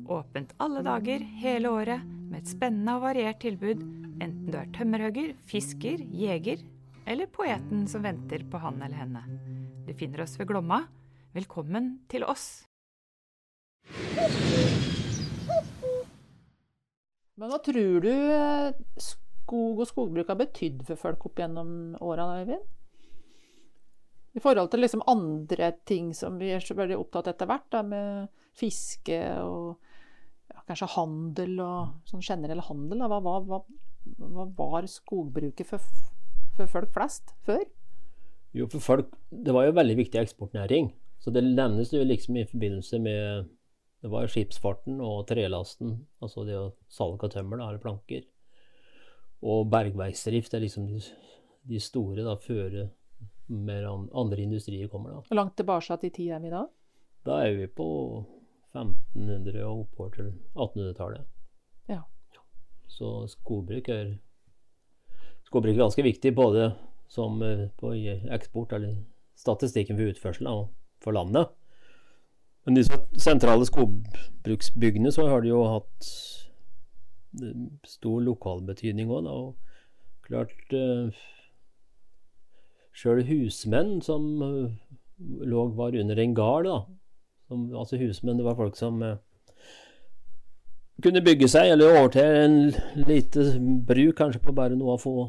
Åpent 0.08 0.52
alle 0.56 0.82
dager, 0.84 1.24
hele 1.40 1.72
året, 1.72 2.04
med 2.04 2.42
et 2.42 2.52
spennende 2.52 2.98
og 2.98 3.06
variert 3.06 3.40
tilbud, 3.40 3.80
enten 4.20 4.52
du 4.52 4.60
er 4.60 4.68
tømmerhugger, 4.76 5.32
fisker, 5.48 6.04
jeger 6.12 6.60
eller 7.06 7.32
poeten 7.32 7.88
som 7.88 8.04
venter 8.04 8.44
på 8.52 8.60
han 8.60 8.82
eller 8.82 9.00
henne. 9.00 9.24
Du 9.88 9.96
finner 9.96 10.26
oss 10.28 10.36
ved 10.36 10.52
Glomma. 10.52 10.84
Velkommen 11.36 11.88
til 12.08 12.24
oss! 12.24 12.64
Men 17.36 17.50
hva 17.50 17.58
tror 17.60 17.98
du 18.00 18.08
eh, 18.08 18.78
skog 18.96 19.82
og 19.82 19.90
skogbruk 19.90 20.32
har 20.32 20.38
betydd 20.40 20.80
for 20.88 20.96
folk 21.02 21.26
opp 21.28 21.42
gjennom 21.42 21.92
åra, 22.00 22.40
Øyvind? 22.40 22.64
I 24.36 24.40
forhold 24.40 24.72
til 24.72 24.80
liksom 24.86 25.04
andre 25.12 25.74
ting 25.84 26.14
som 26.16 26.40
vi 26.40 26.54
er 26.56 26.64
så 26.64 26.76
veldig 26.78 26.96
opptatt 27.02 27.28
etter 27.34 27.52
hvert, 27.52 27.68
da, 27.74 27.84
med 27.84 28.32
fiske 28.56 29.20
og 29.44 29.76
ja, 30.48 30.62
kanskje 30.70 30.92
handel 30.96 31.56
og 31.60 32.08
sånn 32.08 32.24
generell 32.24 32.64
handel. 32.64 33.04
Da. 33.04 33.12
Hva, 33.12 33.20
hva, 33.20 33.38
hva, 33.44 34.30
hva 34.40 34.52
var 34.56 34.88
skogbruket 34.88 35.68
for, 35.68 35.84
for 36.56 36.78
folk 36.78 36.96
flest 36.96 37.36
før? 37.44 37.66
Jo, 38.56 38.70
for 38.72 38.80
folk 38.80 39.12
Det 39.28 39.52
var 39.52 39.66
jo 39.66 39.74
en 39.74 39.82
veldig 39.84 40.00
viktig 40.00 40.22
eksportnæring. 40.22 40.94
Så 41.26 41.32
det 41.34 41.42
nevnes 41.42 41.90
jo 41.90 42.04
liksom 42.06 42.36
i 42.38 42.44
forbindelse 42.46 43.00
med 43.02 43.48
Det 44.04 44.10
var 44.12 44.28
skipsfarten 44.30 45.00
og 45.02 45.24
trelasten, 45.26 45.96
altså 46.22 46.44
det 46.46 46.54
å 46.54 46.66
salg 46.92 47.24
av 47.26 47.32
tømmer, 47.32 47.58
da, 47.58 47.70
eller 47.72 47.80
planker. 47.82 48.22
Og 49.42 49.64
bergverksdrift 49.72 50.54
er 50.54 50.62
liksom 50.62 50.84
de, 50.86 51.00
de 51.66 51.80
store, 51.82 52.22
da, 52.22 52.36
før 52.38 52.76
mer 53.48 53.88
an- 53.88 54.06
andre 54.14 54.44
industrier 54.44 54.86
kommer, 54.92 55.16
da. 55.16 55.24
Hvor 55.26 55.40
langt 55.40 55.56
tilbake 55.58 55.98
i 56.06 56.12
tid 56.12 56.30
er 56.36 56.44
vi 56.44 56.52
da? 56.52 56.62
Da 57.26 57.40
er 57.48 57.56
vi 57.56 57.66
på 57.66 57.88
1500 58.76 59.64
og 59.64 59.86
oppover 59.88 60.14
til 60.14 60.30
1800-tallet. 60.54 61.26
Ja. 61.90 62.02
Så 62.86 63.26
skogbruk 63.32 63.88
er 63.88 64.18
Skogbruk 65.46 65.74
er 65.74 65.82
ganske 65.88 66.02
viktig 66.02 66.34
både 66.36 66.72
som 67.08 67.42
eh, 67.42 67.68
på 67.78 67.92
eksport 68.34 68.72
eller 68.76 69.00
statistikken 69.38 69.96
for 69.98 70.10
utførsel 70.12 70.46
da, 70.48 70.54
og 70.62 70.72
for 71.06 71.14
landet. 71.14 71.54
Men 72.66 72.80
disse 72.80 72.98
sentrale 73.22 73.66
skogbruksbygdene 73.68 75.12
så 75.14 75.28
har 75.30 75.44
de 75.44 75.52
jo 75.52 75.62
hatt 75.70 76.08
eh, 77.38 77.54
stor 77.86 78.24
lokalbetydning 78.26 79.12
òg, 79.12 79.28
da. 79.28 79.36
Og 79.38 80.26
klart 80.26 80.74
eh, 80.74 81.22
Sjøl 82.96 83.22
husmenn 83.28 84.00
som 84.02 84.26
eh, 84.42 84.74
lå 85.46 85.68
var 85.78 85.94
under 85.94 86.18
en 86.18 86.34
gard, 86.34 86.66
da. 86.66 86.80
Som, 87.46 87.68
altså 87.70 88.00
husmenn, 88.00 88.40
det 88.40 88.48
var 88.48 88.58
folk 88.58 88.74
som 88.78 88.98
kunne 91.02 91.22
bygge 91.22 91.48
seg 91.52 91.70
eller 91.70 91.92
overta 91.92 92.24
en 92.42 92.72
lite 93.06 93.44
bruk, 93.86 94.16
kanskje 94.18 94.42
på 94.42 94.54
bare 94.56 94.78
noe 94.78 94.96
få, 94.98 95.28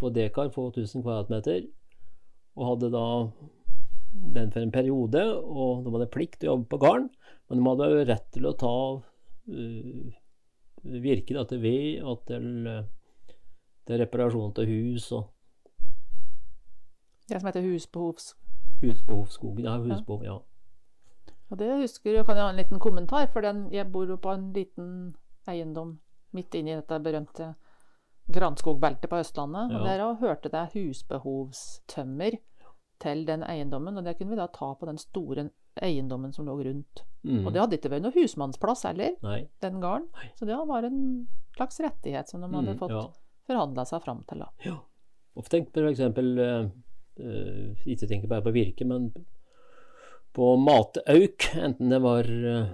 få 0.00 0.08
dekar, 0.14 0.52
få 0.54 0.70
1000 0.70 1.02
kvadratmeter, 1.02 1.66
og 2.56 2.68
hadde 2.70 2.92
da 2.94 3.06
den 4.12 4.50
for 4.50 4.60
en 4.60 4.72
periode, 4.74 5.22
og 5.40 5.84
de 5.84 5.92
hadde 5.94 6.10
plikt 6.10 6.40
til 6.40 6.50
å 6.50 6.54
jobbe 6.54 6.70
på 6.72 6.80
gården, 6.82 7.08
men 7.48 7.60
de 7.60 7.68
hadde 7.68 8.06
rett 8.08 8.26
til 8.34 8.48
å 8.48 8.56
ta 8.58 8.74
uh, 8.98 10.18
virke 10.82 11.36
da, 11.36 11.44
til 11.46 11.62
ved 11.62 12.02
og 12.02 12.24
til, 12.30 12.48
uh, 12.66 13.34
til 13.86 14.02
reparasjon 14.02 14.54
til 14.56 14.70
hus 14.70 15.10
og 15.16 15.28
Det 17.30 17.38
som 17.38 17.46
heter 17.46 17.62
husbehovs... 17.62 18.32
husbehovsskogen. 18.82 19.64
Ja, 19.64 19.76
husbehov, 19.78 20.24
ja. 20.26 20.38
Og 21.50 21.58
det 21.58 21.68
husker 21.78 22.16
jeg, 22.16 22.26
kan 22.26 22.38
jeg 22.38 22.42
ha 22.42 22.50
en 22.50 22.58
liten 22.58 22.80
kommentar, 22.82 23.28
for 23.30 23.46
den, 23.46 23.68
jeg 23.70 23.86
bor 23.92 24.08
jo 24.10 24.16
på 24.18 24.32
en 24.34 24.48
liten 24.54 24.88
eiendom 25.46 26.00
midt 26.34 26.54
inne 26.58 26.72
i 26.72 26.78
dette 26.80 26.98
berømte 27.02 27.52
granskogbeltet 28.30 29.10
på 29.10 29.18
Østlandet. 29.22 29.70
Og 29.74 29.78
Ja. 29.78 29.84
der 29.86 30.04
også 30.04 30.26
hørte 30.26 30.50
jeg 30.52 30.74
husbehovstømmer 30.74 32.38
til 33.00 33.24
den 33.28 33.42
eiendommen, 33.46 33.96
og 33.98 34.04
det 34.04 34.16
kunne 34.18 34.34
vi 34.34 34.38
da 34.40 34.46
ta 34.52 34.74
på 34.76 34.86
den 34.88 34.98
store 35.00 35.48
eiendommen 35.80 36.32
som 36.36 36.46
lå 36.48 36.56
rundt. 36.64 37.02
Mm. 37.24 37.44
Og 37.46 37.52
det 37.52 37.60
hadde 37.62 37.78
ikke 37.78 37.90
vært 37.92 38.04
noe 38.04 38.14
husmannsplass 38.16 38.84
heller, 38.88 39.16
Nei. 39.24 39.40
den 39.62 39.80
gården. 39.80 40.08
Så 40.38 40.48
det 40.48 40.56
var 40.68 40.86
en 40.88 41.00
slags 41.56 41.80
rettighet 41.84 42.28
som 42.28 42.40
de 42.44 42.48
hadde 42.52 42.74
Mm, 42.74 42.78
fått 42.80 42.94
ja. 42.96 43.02
forhandla 43.48 43.84
seg 43.88 44.02
fram 44.04 44.22
til. 44.28 44.44
da. 44.44 44.48
Ja. 44.64 44.78
Og 45.36 45.46
tenk 45.48 45.68
f.eks. 45.70 45.92
eksempel 45.92 46.38
eh, 46.38 46.70
eh, 47.20 47.84
Ikke 47.86 48.08
tenk 48.08 48.28
bare 48.28 48.42
på 48.42 48.52
virke, 48.52 48.84
men 48.84 49.10
på 50.34 50.56
matauk. 50.56 51.46
Enten 51.56 51.90
det 51.90 52.00
var 52.02 52.24
uh, 52.24 52.66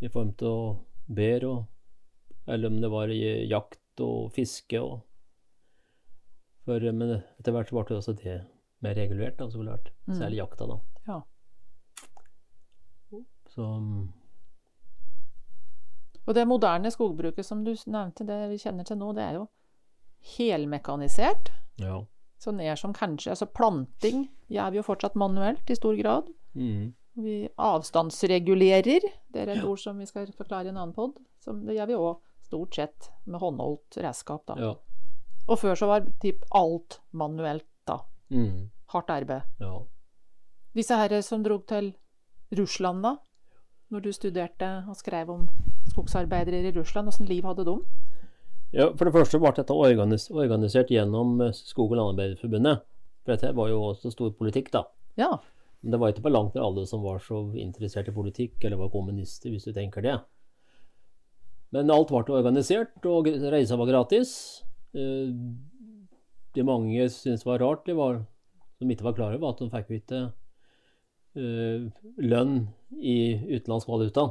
i 0.00 0.08
form 0.12 0.32
av 0.42 0.78
bær, 1.08 1.44
og, 1.48 1.64
eller 2.46 2.68
om 2.68 2.80
det 2.80 2.90
var 2.92 3.12
i 3.12 3.48
jakt 3.48 4.02
og 4.04 4.32
fiske. 4.36 4.80
Og, 4.80 5.00
for, 6.68 6.84
men 6.92 7.16
etter 7.16 7.54
hvert 7.54 7.70
så 7.70 7.76
ble 7.76 7.84
det 7.88 7.98
også 7.98 8.14
det 8.20 8.36
mer 8.84 8.94
regulert, 8.94 9.38
da, 9.40 9.48
så 9.50 9.62
klart. 9.64 9.90
Mm. 10.06 10.14
Særlig 10.20 10.38
jakta, 10.42 10.68
da. 10.70 10.78
Ja. 11.08 11.18
Så 13.48 13.64
mm, 13.64 14.12
Og 16.28 16.34
det 16.36 16.44
moderne 16.46 16.90
skogbruket 16.92 17.46
som 17.46 17.64
du 17.64 17.72
nevnte, 17.72 18.26
det 18.28 18.36
vi 18.50 18.60
kjenner 18.60 18.84
til 18.84 19.00
nå, 19.00 19.14
det 19.16 19.24
er 19.24 19.40
jo 19.40 19.48
helmekanisert. 20.36 21.52
ja. 21.80 22.04
Så 22.38 22.52
ned 22.54 22.78
som 22.78 22.92
kanskje 22.94 23.32
Altså 23.32 23.48
planting 23.50 24.28
gjør 24.46 24.70
vi 24.70 24.78
jo 24.78 24.82
fortsatt 24.86 25.16
manuelt 25.18 25.70
i 25.70 25.74
stor 25.74 25.96
grad. 25.98 26.28
Mm. 26.54 26.92
Vi 27.18 27.48
avstandsregulerer, 27.58 29.02
det 29.34 29.40
er 29.42 29.50
et 29.56 29.64
ord 29.66 29.80
som 29.82 29.98
vi 29.98 30.06
skal 30.06 30.30
forklare 30.30 30.68
i 30.68 30.70
en 30.70 30.78
annen 30.78 30.94
pod. 30.94 31.16
Det 31.42 31.74
gjør 31.74 31.88
vi 31.90 31.96
òg 31.98 32.20
stort 32.46 32.78
sett 32.78 33.08
med 33.26 33.40
håndholdt 33.42 33.98
redskap, 34.04 34.44
da. 34.46 34.54
ja. 34.62 34.70
Og 35.48 35.58
før 35.58 35.78
så 35.78 35.88
var 35.88 36.08
typ 36.22 36.44
alt 36.54 37.00
manuelt, 37.16 37.66
da. 37.88 38.02
Mm. 38.30 38.68
Hardt 38.92 39.10
arbeid. 39.10 39.42
ja. 39.60 39.78
Disse 40.76 40.94
herre 40.94 41.22
som 41.24 41.42
drog 41.42 41.64
til 41.66 41.94
Russland, 42.54 43.02
da, 43.02 43.16
når 43.90 44.02
du 44.04 44.12
studerte 44.12 44.68
og 44.88 44.96
skrev 44.96 45.30
om 45.32 45.48
skogsarbeidere 45.90 46.60
i 46.68 46.72
Russland, 46.76 47.08
åssen 47.08 47.26
liv 47.26 47.44
hadde 47.48 47.64
de? 47.64 47.74
Ja, 48.76 48.90
For 48.92 49.08
det 49.08 49.14
første 49.16 49.40
ble 49.40 49.52
dette 49.56 49.72
organis 49.74 50.28
organisert 50.30 50.92
gjennom 50.92 51.40
eh, 51.40 51.54
Skog- 51.56 51.90
og 51.90 51.96
Landarbeiderforbundet. 51.96 52.84
For 53.24 53.32
dette 53.32 53.54
var 53.56 53.70
jo 53.72 53.80
også 53.88 54.12
stor 54.12 54.30
politikk, 54.36 54.70
da. 54.76 54.84
Ja. 55.16 55.30
Men 55.80 55.94
det 55.94 56.00
var 56.02 56.12
ikke 56.12 56.26
på 56.26 56.34
langt 56.34 56.54
nær 56.54 56.68
alle 56.68 56.84
som 56.86 57.02
var 57.02 57.18
så 57.24 57.40
interessert 57.56 58.10
i 58.12 58.14
politikk, 58.14 58.58
eller 58.60 58.76
var 58.76 58.92
kommunister, 58.92 59.50
hvis 59.50 59.64
du 59.64 59.72
tenker 59.72 60.04
det. 60.04 60.18
Men 61.72 61.90
alt 61.92 62.12
ble 62.12 62.36
organisert, 62.36 62.96
og 63.08 63.28
reisa 63.28 63.76
var 63.76 63.88
gratis. 63.88 64.62
Eh, 64.94 65.32
Det 66.56 66.64
mange 66.64 67.04
syntes 67.12 67.44
var 67.46 67.60
rart, 67.60 67.84
det 67.86 67.94
var, 67.94 68.22
som 68.80 68.90
ikke 68.90 69.04
var 69.04 69.14
klar 69.14 69.34
over, 69.34 69.42
var 69.42 69.52
at 69.54 69.60
de 69.60 69.68
fikk 69.70 69.90
jo 69.92 69.98
ikke 70.00 70.20
eh, 71.38 71.88
lønn 72.24 72.54
i 72.98 73.18
utenlandsk 73.52 73.88
valuta. 73.90 74.24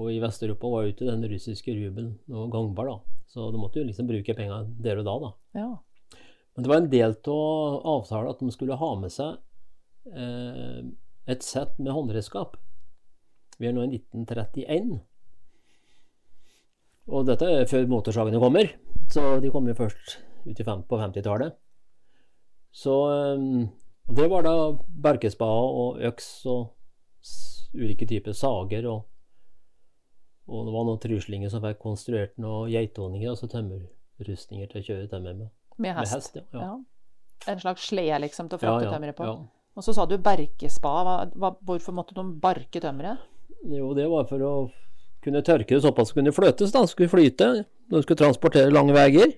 Og 0.00 0.08
i 0.08 0.20
Vest-Europa 0.22 0.70
var 0.72 0.86
jo 0.86 0.92
ikke 0.94 1.08
den 1.10 1.26
russiske 1.28 1.74
rubelen 1.76 2.14
noe 2.32 2.46
gangbar, 2.54 2.88
da. 2.88 3.18
Så 3.28 3.50
de 3.52 3.60
måtte 3.60 3.80
jo 3.82 3.88
liksom 3.88 4.08
bruke 4.08 4.36
penga 4.38 4.62
der 4.80 5.02
og 5.02 5.08
da, 5.08 5.16
da. 5.26 5.32
ja. 5.60 5.70
Men 6.54 6.64
det 6.64 6.68
var 6.68 6.80
en 6.82 6.90
del 6.92 7.14
av 7.32 7.76
avtalen 7.88 8.28
at 8.28 8.40
de 8.44 8.50
skulle 8.52 8.76
ha 8.76 8.88
med 9.00 9.12
seg 9.12 9.38
eh, 10.12 10.82
et 11.32 11.44
sett 11.44 11.78
med 11.80 11.94
håndredskap. 11.96 12.58
Vi 13.58 13.68
er 13.68 13.72
nå 13.72 13.86
i 13.86 13.94
1931. 13.96 14.98
Og 17.08 17.24
dette 17.26 17.48
er 17.48 17.68
før 17.70 17.88
motorsagene 17.88 18.40
kommer, 18.42 18.68
så 19.12 19.26
de 19.42 19.50
kom 19.52 19.68
jo 19.68 19.76
først 19.78 20.18
ut 20.46 20.58
i 20.58 20.64
fem, 20.66 20.82
på 20.88 20.98
50-tallet. 20.98 21.54
Så 22.72 22.94
eh, 23.12 23.68
og 24.08 24.18
det 24.18 24.28
var 24.30 24.44
da 24.44 24.54
berkespader 25.04 25.76
og 25.82 26.00
øks 26.08 26.28
og 26.50 26.72
ulike 27.74 28.06
typer 28.10 28.34
sager. 28.36 28.88
Og, 28.90 29.04
og 30.50 30.66
det 30.66 30.74
var 30.74 30.88
noen 30.88 31.02
truslinger 31.02 31.52
som 31.52 31.62
fikk 31.64 31.80
konstruert 31.82 32.34
noen 32.42 32.70
geitåninger, 32.72 33.30
altså 33.30 33.48
tømmerrustninger 33.52 34.72
til 34.72 34.82
å 34.82 34.86
kjøre 34.88 35.10
tømmer 35.12 35.38
med. 35.38 35.52
Med 35.78 35.86
Med 35.86 36.00
hest. 36.02 36.16
hest, 36.18 36.36
ja. 36.36 36.44
ja. 36.58 36.66
Ja. 36.66 37.52
En 37.52 37.62
slags 37.62 37.88
slede, 37.88 38.18
liksom, 38.22 38.50
til 38.50 38.58
å 38.58 38.62
frakte 38.62 38.90
tømmeret 38.92 39.18
på. 39.18 39.26
ja. 39.30 39.40
Og 39.72 39.84
så 39.86 39.94
sa 39.96 40.04
du 40.04 40.18
berkespa. 40.20 40.90
Hva, 41.06 41.14
hva, 41.32 41.48
hvorfor 41.64 41.94
måtte 41.96 42.12
de 42.12 42.26
barke 42.42 42.80
tømmeret? 42.82 43.22
Jo, 43.72 43.94
det 43.96 44.04
var 44.12 44.26
for 44.28 44.44
å 44.44 44.50
kunne 45.22 45.42
tørke 45.46 45.76
det 45.76 45.82
såpass 45.84 46.14
kunne 46.16 46.34
fløtes, 46.34 46.72
da. 46.74 46.84
Skulle 46.86 47.12
flyte. 47.12 47.64
når 47.88 48.00
de 48.00 48.02
skulle 48.06 48.22
transportere 48.22 48.72
lange 48.72 48.94
veier. 48.96 49.34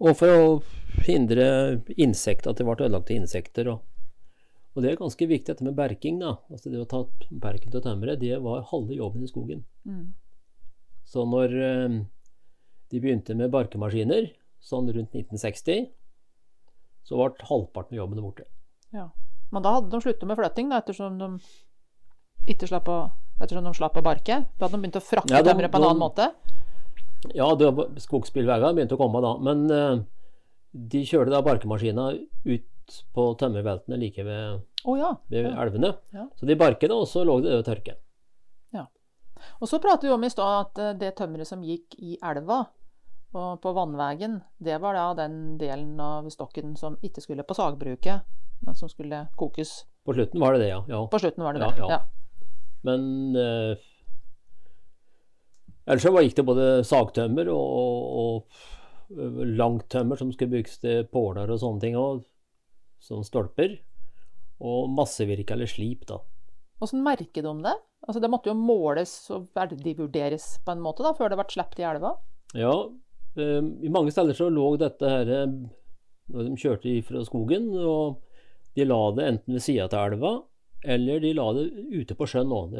Og 0.00 0.16
for 0.16 0.32
å 0.32 1.04
hindre 1.04 1.80
insekter, 2.00 2.50
at 2.50 2.58
det 2.58 2.66
ble 2.66 2.76
ødelagt 2.78 3.08
til 3.10 3.20
insekter. 3.20 3.68
Og, 3.68 3.82
og 4.74 4.82
det 4.82 4.92
er 4.92 5.00
ganske 5.00 5.28
viktig 5.28 5.52
dette 5.52 5.66
med 5.66 5.76
berking. 5.76 6.18
da. 6.22 6.36
Altså 6.50 6.72
Det 6.72 6.80
å 6.80 6.88
ta 6.88 7.04
berken 7.30 7.72
til 7.72 7.84
tømmeret, 7.84 8.20
det 8.20 8.40
var 8.42 8.66
halve 8.72 8.96
jobben 8.96 9.24
i 9.24 9.30
skogen. 9.30 9.64
Mm. 9.84 10.12
Så 11.04 11.24
når 11.26 11.56
eh, 11.56 12.00
de 12.90 13.00
begynte 13.02 13.36
med 13.38 13.52
barkemaskiner, 13.52 14.30
sånn 14.60 14.90
rundt 14.92 15.14
1960, 15.16 15.88
så 17.06 17.16
ble 17.16 17.48
halvparten 17.48 17.96
av 17.96 18.02
jobben 18.02 18.22
borte. 18.24 18.46
Men 19.50 19.64
da 19.64 19.76
hadde 19.76 19.90
de 19.92 20.00
sluttet 20.04 20.28
med 20.28 20.38
flytting, 20.38 20.70
da, 20.70 20.78
ettersom 20.82 21.16
de 21.18 21.30
ikke 22.50 22.68
slapp 22.70 22.88
å 22.90 23.00
Ettersom 23.40 23.64
de 23.64 23.74
slapp 23.76 23.96
å 23.96 24.04
barke. 24.04 24.42
Da 24.58 24.66
hadde 24.66 24.76
de 24.76 24.82
begynt 24.84 25.00
å 25.00 25.04
frakte 25.04 25.32
Ja, 25.34 25.42
de- 25.42 25.50
tømmeret 25.50 25.72
på 25.72 25.80
en 25.80 25.82
de- 25.82 25.90
annen 25.90 26.02
måte. 26.04 26.30
Ja, 27.36 27.54
det 27.54 27.70
begynte 27.76 28.96
å 28.96 29.00
komme 29.00 29.20
da, 29.20 29.34
men 29.44 29.64
uh, 29.70 30.02
de 30.72 31.02
kjørte 31.04 31.32
da 31.34 31.42
barkemaskina 31.44 32.10
ut 32.44 33.00
på 33.14 33.26
tømmerveltene 33.38 33.98
like 34.00 34.24
ved, 34.24 34.62
oh, 34.84 34.96
ja. 34.98 35.10
ved 35.28 35.50
ja. 35.50 35.56
elvene. 35.62 35.92
Ja. 36.16 36.28
Så 36.36 36.48
de 36.48 36.56
barket, 36.56 36.90
og 36.90 37.04
så 37.08 37.24
lå 37.28 37.40
det 37.44 37.58
og 37.58 37.66
tørke. 37.68 37.98
Og 39.60 39.68
så 39.68 39.78
pratet 39.80 40.08
vi 40.08 40.12
om 40.14 40.24
i 40.24 40.30
stad 40.32 40.60
at 40.60 40.78
eh, 40.80 40.94
det 41.00 41.14
tømmeret 41.18 41.48
som 41.48 41.64
gikk 41.64 41.96
i 41.98 42.16
elva 42.22 42.62
og 43.30 43.60
på 43.62 43.72
vannveien, 43.76 44.40
det 44.58 44.80
var 44.82 44.96
da 44.98 45.04
den 45.22 45.56
delen 45.60 46.00
av 46.02 46.26
stokken 46.34 46.74
som 46.76 46.96
ikke 47.06 47.22
skulle 47.22 47.44
på 47.46 47.54
sagbruket, 47.54 48.24
men 48.66 48.74
som 48.74 48.90
skulle 48.90 49.22
kokes. 49.38 49.84
På 50.04 50.16
slutten 50.16 50.42
var 50.42 50.56
det 50.56 50.64
det, 50.64 50.72
ja. 50.72 50.80
ja. 50.90 51.04
På 51.12 51.20
slutten 51.22 51.44
var 51.46 51.54
det 51.54 51.62
Ja, 51.62 51.70
det. 51.70 51.86
ja. 51.92 52.00
Men 52.86 53.36
eh, 53.36 53.86
ellers 55.86 56.06
så 56.06 56.14
gikk 56.16 56.38
det 56.38 56.46
både 56.48 56.66
sagtømmer 56.86 57.50
og, 57.52 57.76
og, 58.22 58.64
og 59.16 59.44
langtømmer 59.60 60.20
som 60.20 60.32
skulle 60.32 60.56
brukes 60.56 60.80
til 60.82 61.04
påler 61.12 61.50
og 61.50 61.60
sånne 61.62 61.84
ting, 61.84 61.98
og 62.00 62.24
som 63.02 63.24
stolper. 63.26 63.78
Og 64.60 64.90
massevirke 64.92 65.56
eller 65.56 65.70
slip, 65.70 66.04
da. 66.08 66.20
Åssen 66.84 67.04
du 67.04 67.42
de 67.44 67.62
det? 67.64 67.76
Altså, 68.06 68.20
det 68.20 68.30
måtte 68.32 68.48
jo 68.48 68.56
måles 68.56 69.12
og 69.34 69.48
verdivurderes 69.56 70.58
på 70.64 70.72
en 70.72 70.80
måte 70.80 71.04
da, 71.04 71.12
før 71.16 71.32
det 71.32 71.38
ble 71.40 71.46
sluppet 71.52 71.82
i 71.82 71.86
elva. 71.88 72.14
Ja, 72.56 72.72
eh, 73.36 73.60
i 73.60 73.92
mange 73.92 74.12
steder 74.12 74.36
så 74.36 74.48
lå 74.52 74.72
dette 74.80 75.08
her 75.08 75.32
eh, 75.36 75.52
når 76.30 76.46
de 76.46 76.56
kjørte 76.60 76.94
fra 77.04 77.24
skogen, 77.26 77.68
og 77.76 78.22
de 78.78 78.86
la 78.86 79.00
det 79.16 79.26
enten 79.26 79.56
ved 79.56 79.64
sida 79.64 79.88
av 79.90 80.12
elva, 80.12 80.32
eller 80.82 81.20
de 81.20 81.32
la 81.36 81.46
det 81.56 81.66
ute 81.92 82.16
på 82.16 82.28
sjøen 82.28 82.52
òg. 82.54 82.76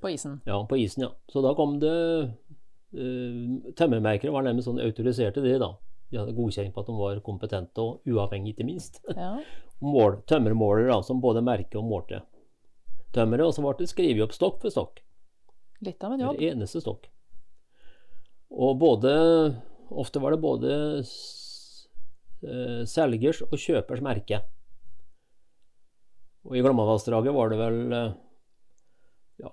På 0.00 0.12
isen. 0.12 0.40
Ja, 0.48 0.60
på 0.68 0.78
isen, 0.80 1.06
ja. 1.06 1.10
Så 1.32 1.42
da 1.44 1.54
kom 1.56 1.78
det 1.80 1.92
uh, 2.26 3.72
Tømmermerkere 3.76 4.32
var 4.32 4.44
nærmest 4.46 4.68
sånn 4.68 4.80
autoriserte, 4.84 5.44
de 5.44 5.56
da. 5.60 5.72
De 6.10 6.20
hadde 6.20 6.36
godkjenning 6.36 6.72
på 6.74 6.84
at 6.84 6.90
de 6.90 6.96
var 6.96 7.20
kompetente 7.26 7.82
og 7.82 8.06
uavhengige, 8.08 8.56
ikke 8.56 8.68
minst. 8.68 9.02
Ja. 9.16 9.36
Mål, 9.84 10.22
tømmermålere, 10.24 10.88
da, 10.88 11.02
som 11.04 11.18
både 11.20 11.42
merke 11.44 11.76
og 11.76 11.84
målte 11.84 12.22
tømmeret. 13.12 13.44
Og 13.44 13.52
så 13.52 13.64
ble 13.64 13.74
det 13.82 13.90
skrevet 13.90 14.24
opp 14.24 14.32
stokk 14.32 14.62
for 14.62 14.72
stokk. 14.72 15.02
Litt 15.84 16.00
av 16.00 16.14
en 16.14 16.22
jobb. 16.24 16.38
Hver 16.40 16.54
eneste 16.54 16.80
stokk. 16.80 17.10
Og 18.56 18.78
både 18.80 19.12
Ofte 19.90 20.18
var 20.18 20.34
det 20.34 20.42
både 20.42 20.70
eh, 22.42 22.82
selgers 22.90 23.42
og 23.46 23.54
kjøpers 23.60 24.02
merke. 24.02 24.40
Og 26.46 26.56
i 26.56 26.62
Glomma-vassdraget 26.62 27.34
var 27.34 27.50
det 27.52 27.58
vel 27.58 27.80
eh, 27.92 28.12
Ja 29.42 29.50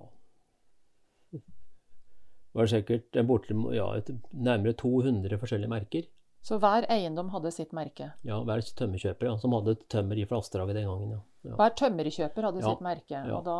var 2.54 2.68
det 2.68 2.70
sikkert 2.70 3.16
en 3.18 3.28
borte, 3.28 3.56
ja, 3.74 3.88
et, 3.98 4.10
nærmere 4.32 4.76
200 4.78 5.40
forskjellige 5.42 5.72
merker. 5.72 6.04
Så 6.44 6.60
hver 6.62 6.86
eiendom 6.92 7.32
hadde 7.34 7.52
sitt 7.56 7.72
merke. 7.74 8.12
Ja, 8.28 8.42
Hver 8.46 8.62
tømmerkjøper 8.78 9.30
ja, 9.30 9.36
som 9.42 9.56
hadde 9.56 9.74
tømmer 9.90 10.20
i 10.20 10.26
Vassdraget 10.30 10.76
den 10.78 10.86
gangen. 10.90 11.14
ja. 11.16 11.22
ja. 11.48 11.56
Hver 11.58 11.74
tømmerkjøper 11.80 12.46
hadde 12.50 12.62
Ja, 12.62 12.74
sitt 12.74 12.84
merke. 12.84 13.16
ja. 13.16 13.38
Og 13.38 13.46
da, 13.48 13.56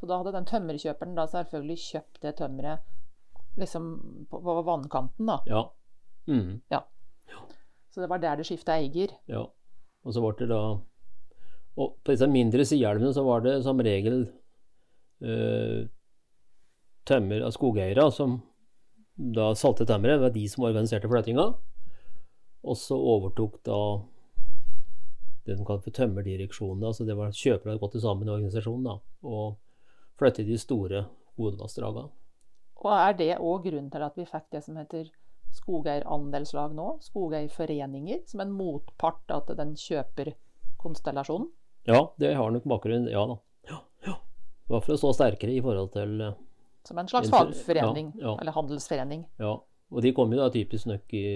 så 0.00 0.08
da 0.08 0.18
hadde 0.22 0.32
den 0.38 0.46
tømmerkjøperen 0.48 1.16
da 1.18 1.26
selvfølgelig 1.26 1.78
kjøpt 1.82 2.20
det 2.22 2.34
tømmeret 2.38 3.58
liksom 3.58 3.90
på, 4.30 4.40
på 4.40 4.54
vannkanten, 4.62 5.26
da. 5.26 5.40
Ja. 5.50 5.64
Mm, 6.28 6.60
Så 7.90 8.00
det 8.00 8.08
var 8.08 8.18
der 8.22 8.36
det 8.36 8.46
skifta 8.46 8.78
eier. 8.78 9.12
ja. 9.26 9.44
Og 10.06 10.14
så 10.14 10.22
ble 10.22 10.32
det 10.38 10.48
da 10.48 10.62
Og 11.78 11.94
på 12.02 12.14
disse 12.14 12.26
mindre 12.30 12.66
sideelvene 12.66 13.14
så 13.14 13.22
var 13.26 13.44
det 13.44 13.60
som 13.62 13.80
regel 13.84 14.24
uh, 15.22 15.86
tømmer 17.08 17.46
av 17.46 17.54
skogeiere 17.54 18.08
som 18.14 18.40
da 19.18 19.52
salte 19.58 19.86
tømmeret. 19.86 20.18
Det 20.18 20.26
var 20.26 20.34
de 20.34 20.44
som 20.50 20.66
organiserte 20.66 21.10
flyttinga. 21.10 21.46
Og 22.68 22.78
så 22.78 22.98
overtok 22.98 23.60
da 23.66 23.78
det 25.46 25.56
de 25.56 25.64
kalte 25.64 25.86
for 25.86 25.96
tømmerdireksjonen. 25.96 26.84
Altså 26.84 27.06
det 27.08 27.16
var 27.16 27.34
kjøpere 27.34 27.72
hadde 27.72 27.82
gått 27.82 27.96
sammen 28.02 28.28
i 28.28 28.34
organisasjonen 28.34 28.88
da, 28.90 28.96
og 29.24 29.56
flyttet 30.20 30.48
de 30.50 30.58
store 30.60 31.06
hovedvassdragene. 31.38 32.10
Og 32.78 32.90
er 32.94 33.16
det 33.18 33.30
òg 33.38 33.64
grunnen 33.66 33.88
til 33.90 34.04
at 34.06 34.18
vi 34.18 34.26
fikk 34.28 34.50
det 34.54 34.62
som 34.66 34.76
heter 34.78 35.08
skogeierandelslag 35.56 36.74
nå? 36.76 36.90
Skogeierforeninger, 37.06 38.20
som 38.28 38.44
en 38.44 38.52
motpart 38.54 39.24
til 39.48 39.58
den 39.58 39.72
kjøperkonstellasjonen? 39.78 41.48
Ja, 41.86 42.14
det 42.18 42.34
har 42.36 42.50
nok 42.50 42.66
bakgrunn. 42.68 43.08
Ja 43.08 43.24
da. 43.26 43.38
Ja, 43.68 43.78
ja. 44.06 44.16
Det 44.66 44.74
var 44.74 44.84
for 44.84 44.96
å 44.96 45.00
stå 45.00 45.12
sterkere 45.16 45.54
i 45.54 45.62
forhold 45.64 45.92
til 45.94 46.20
eh, 46.20 46.36
Som 46.88 46.98
en 46.98 47.08
slags 47.08 47.30
fagforening, 47.32 48.12
ja, 48.18 48.26
ja. 48.30 48.34
eller 48.40 48.56
handelsforening. 48.56 49.24
Ja, 49.38 49.54
og 49.90 50.02
de 50.02 50.12
kom 50.16 50.32
jo 50.32 50.40
da 50.40 50.50
typisk 50.52 50.88
nok 50.88 51.14
i, 51.16 51.26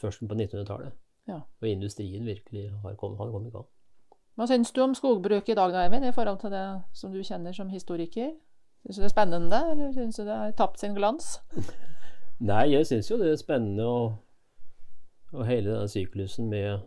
førsten 0.00 0.28
på 0.28 0.36
1900-tallet. 0.36 0.92
Ja. 1.28 1.40
Og 1.60 1.68
industrien 1.68 2.26
virkelig 2.26 2.70
har 2.82 2.94
kommet, 2.94 3.18
har 3.18 3.32
kommet 3.32 3.50
i 3.50 3.56
gang. 3.56 3.66
Hva 4.36 4.46
syns 4.50 4.72
du 4.72 4.82
om 4.84 4.94
skogbruk 4.94 5.48
i 5.48 5.56
dag, 5.56 5.72
da, 5.72 5.86
Eivind, 5.86 6.04
i 6.04 6.12
forhold 6.12 6.42
til 6.42 6.52
det 6.52 6.64
som 6.92 7.12
du 7.12 7.22
kjenner 7.24 7.56
som 7.56 7.70
historiker? 7.72 8.34
Syns 8.84 8.98
du 8.98 9.02
det 9.02 9.08
er 9.08 9.14
spennende, 9.14 9.60
eller 9.72 9.92
syns 9.96 10.20
du 10.20 10.26
det 10.26 10.36
har 10.36 10.52
tapt 10.58 10.80
sin 10.80 10.94
glans? 10.94 11.38
Nei, 12.50 12.66
jeg 12.74 12.86
syns 12.86 13.08
jo 13.10 13.16
det 13.18 13.30
er 13.32 13.40
spennende 13.40 13.86
og, 13.88 14.18
og 15.32 15.46
hele 15.48 15.72
denne 15.72 15.88
syklusen 15.88 16.50
med 16.52 16.84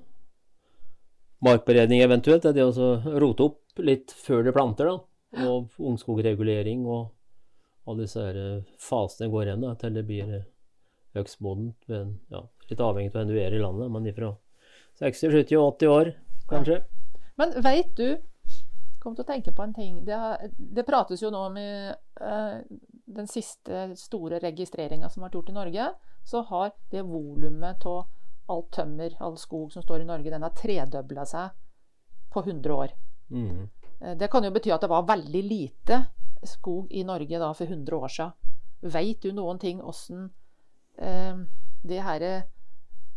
markberedning 1.45 2.04
eventuelt. 2.04 2.43
Det 2.43 2.52
er 2.52 2.60
det 2.60 2.67
å 2.67 3.19
rote 3.21 3.49
opp 3.49 3.84
litt 3.84 4.13
før 4.15 4.43
det 4.47 4.56
planter, 4.56 4.89
da. 4.89 5.45
Og 5.45 5.82
ungskogregulering 5.91 6.86
og 6.89 7.12
alle 7.89 8.06
disse 8.06 8.21
her 8.21 8.38
eh, 8.38 8.71
fasene 8.82 9.30
går 9.32 9.49
igjen 9.49 9.65
da, 9.65 9.73
til 9.80 9.95
det 9.97 10.06
blir 10.08 10.34
eh, 10.39 10.47
høgstmodent. 11.17 11.89
Ja, 12.34 12.43
litt 12.69 12.84
avhengig 12.86 13.13
av 13.13 13.19
hvem 13.19 13.32
du 13.32 13.38
er 13.41 13.56
i 13.56 13.62
landet, 13.62 13.91
men 13.93 14.10
ifra 14.10 14.34
60, 14.99 15.32
70 15.32 15.62
og 15.62 15.78
80 15.78 15.93
år, 15.93 16.12
kanskje. 16.49 16.82
Men 17.39 17.56
veit 17.63 17.95
du 17.97 18.19
Kom 18.99 19.13
til 19.15 19.23
å 19.23 19.30
tenke 19.30 19.54
på 19.56 19.63
en 19.63 19.71
ting. 19.71 20.02
Det, 20.04 20.15
det 20.60 20.84
prates 20.84 21.21
jo 21.23 21.30
nå 21.32 21.45
om 21.47 21.56
eh, 21.56 22.56
den 23.08 23.30
siste 23.32 23.86
store 23.95 24.41
registreringa 24.43 25.08
som 25.08 25.23
har 25.23 25.30
vært 25.30 25.38
gjort 25.38 25.52
i 25.54 25.56
Norge, 25.56 25.86
så 26.28 26.41
har 26.49 26.73
det 26.91 27.06
volumet 27.08 27.86
av 27.88 28.10
alt 28.50 28.72
tømmer, 28.76 29.16
all 29.20 29.38
skog 29.38 29.72
som 29.74 29.84
står 29.86 30.02
i 30.04 30.08
Norge, 30.10 30.30
den 30.34 30.46
har 30.46 30.56
tredobla 30.58 31.26
seg 31.26 31.50
på 32.34 32.44
100 32.46 32.76
år. 32.76 32.94
Mhm. 33.30 33.70
Eh, 34.02 34.16
Det 34.16 34.30
kan 34.32 34.44
jo 34.44 34.52
bety 34.52 34.72
at 34.72 34.82
det 34.82 34.90
var 34.90 35.04
veldig 35.04 35.44
lite 35.44 36.06
skog 36.44 36.88
i 36.92 37.04
Norge 37.04 37.40
da 37.40 37.54
for 37.54 37.66
100 37.66 37.98
år 38.00 38.08
siden. 38.08 38.32
Veit 38.82 39.22
du 39.22 39.32
noen 39.34 39.60
ting 39.60 39.82
åssen 39.82 40.30
eh, 40.98 41.36
det 41.84 42.02
her 42.02 42.44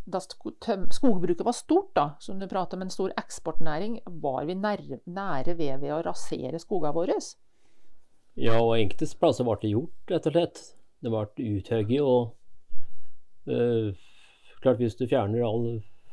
Da 0.04 0.18
skogbruket 0.18 1.44
var 1.44 1.52
stort, 1.52 1.94
da, 1.94 2.16
som 2.18 2.38
du 2.40 2.48
prater 2.48 2.74
om, 2.76 2.82
en 2.82 2.90
stor 2.90 3.12
eksportnæring, 3.16 4.00
var 4.06 4.44
vi 4.44 4.54
nære, 4.54 4.98
nære 5.06 5.54
ved 5.56 5.78
ved 5.80 5.92
å 5.94 6.02
rasere 6.02 6.58
skogene 6.58 6.92
våre? 6.92 7.14
Ja, 8.34 8.58
og 8.58 8.74
enkelte 8.80 9.06
plasser 9.20 9.44
ble 9.44 9.54
det 9.62 9.70
gjort, 9.70 9.94
rett 10.10 10.26
og 10.26 10.32
slett. 10.32 10.74
Det 11.02 11.10
ble 11.12 11.46
uthugget 11.54 12.02
og 12.02 12.34
eh, 13.46 13.94
Klart, 14.62 14.78
hvis 14.78 14.94
du 14.98 15.06
fjerner 15.10 15.42
all, 15.46 15.66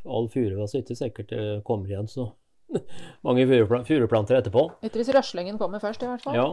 all 0.09 0.27
furua, 0.33 0.65
så 0.67 0.77
er 0.77 0.81
det 0.81 0.89
ikke 0.89 0.99
sikkert 1.03 1.29
det 1.35 1.47
kommer 1.67 1.89
igjen 1.91 2.07
så 2.09 2.29
mange 3.25 3.45
furupla- 3.49 3.83
furuplanter 3.87 4.39
etterpå. 4.39 4.67
Etter 4.85 5.01
hvis 5.01 5.13
røslingen 5.15 5.57
kommer 5.61 5.81
først, 5.83 6.03
i 6.05 6.09
hvert 6.09 6.25
fall. 6.25 6.35
Ja. 6.37 6.47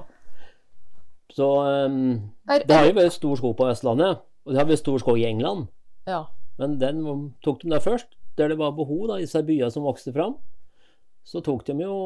Så 1.35 1.47
um, 1.87 2.33
det 2.47 2.71
har 2.77 2.87
jo 2.87 2.95
vært 2.97 3.17
stor 3.17 3.37
skog 3.41 3.57
på 3.59 3.67
Østlandet, 3.69 4.21
og 4.47 4.53
det 4.55 4.61
har 4.61 4.69
vært 4.69 4.81
stor 4.85 5.01
skog 5.03 5.19
i 5.21 5.27
England. 5.29 5.67
ja. 6.09 6.25
Men 6.57 6.79
den 6.81 7.03
tok 7.45 7.59
de 7.61 7.69
der 7.69 7.83
først, 7.85 8.15
der 8.39 8.49
det 8.49 8.57
var 8.57 8.71
behov 8.73 9.11
da, 9.11 9.19
i 9.21 9.27
disse 9.27 9.43
byene 9.45 9.69
som 9.69 9.85
vokste 9.85 10.09
fram. 10.15 10.39
Så 11.29 11.43
tok 11.45 11.67
de 11.69 11.75
jo 11.83 11.97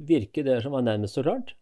virke 0.00 0.40
der 0.46 0.62
som 0.64 0.72
var 0.72 0.80
nærmest 0.86 1.18
så 1.18 1.24
klart. 1.26 1.52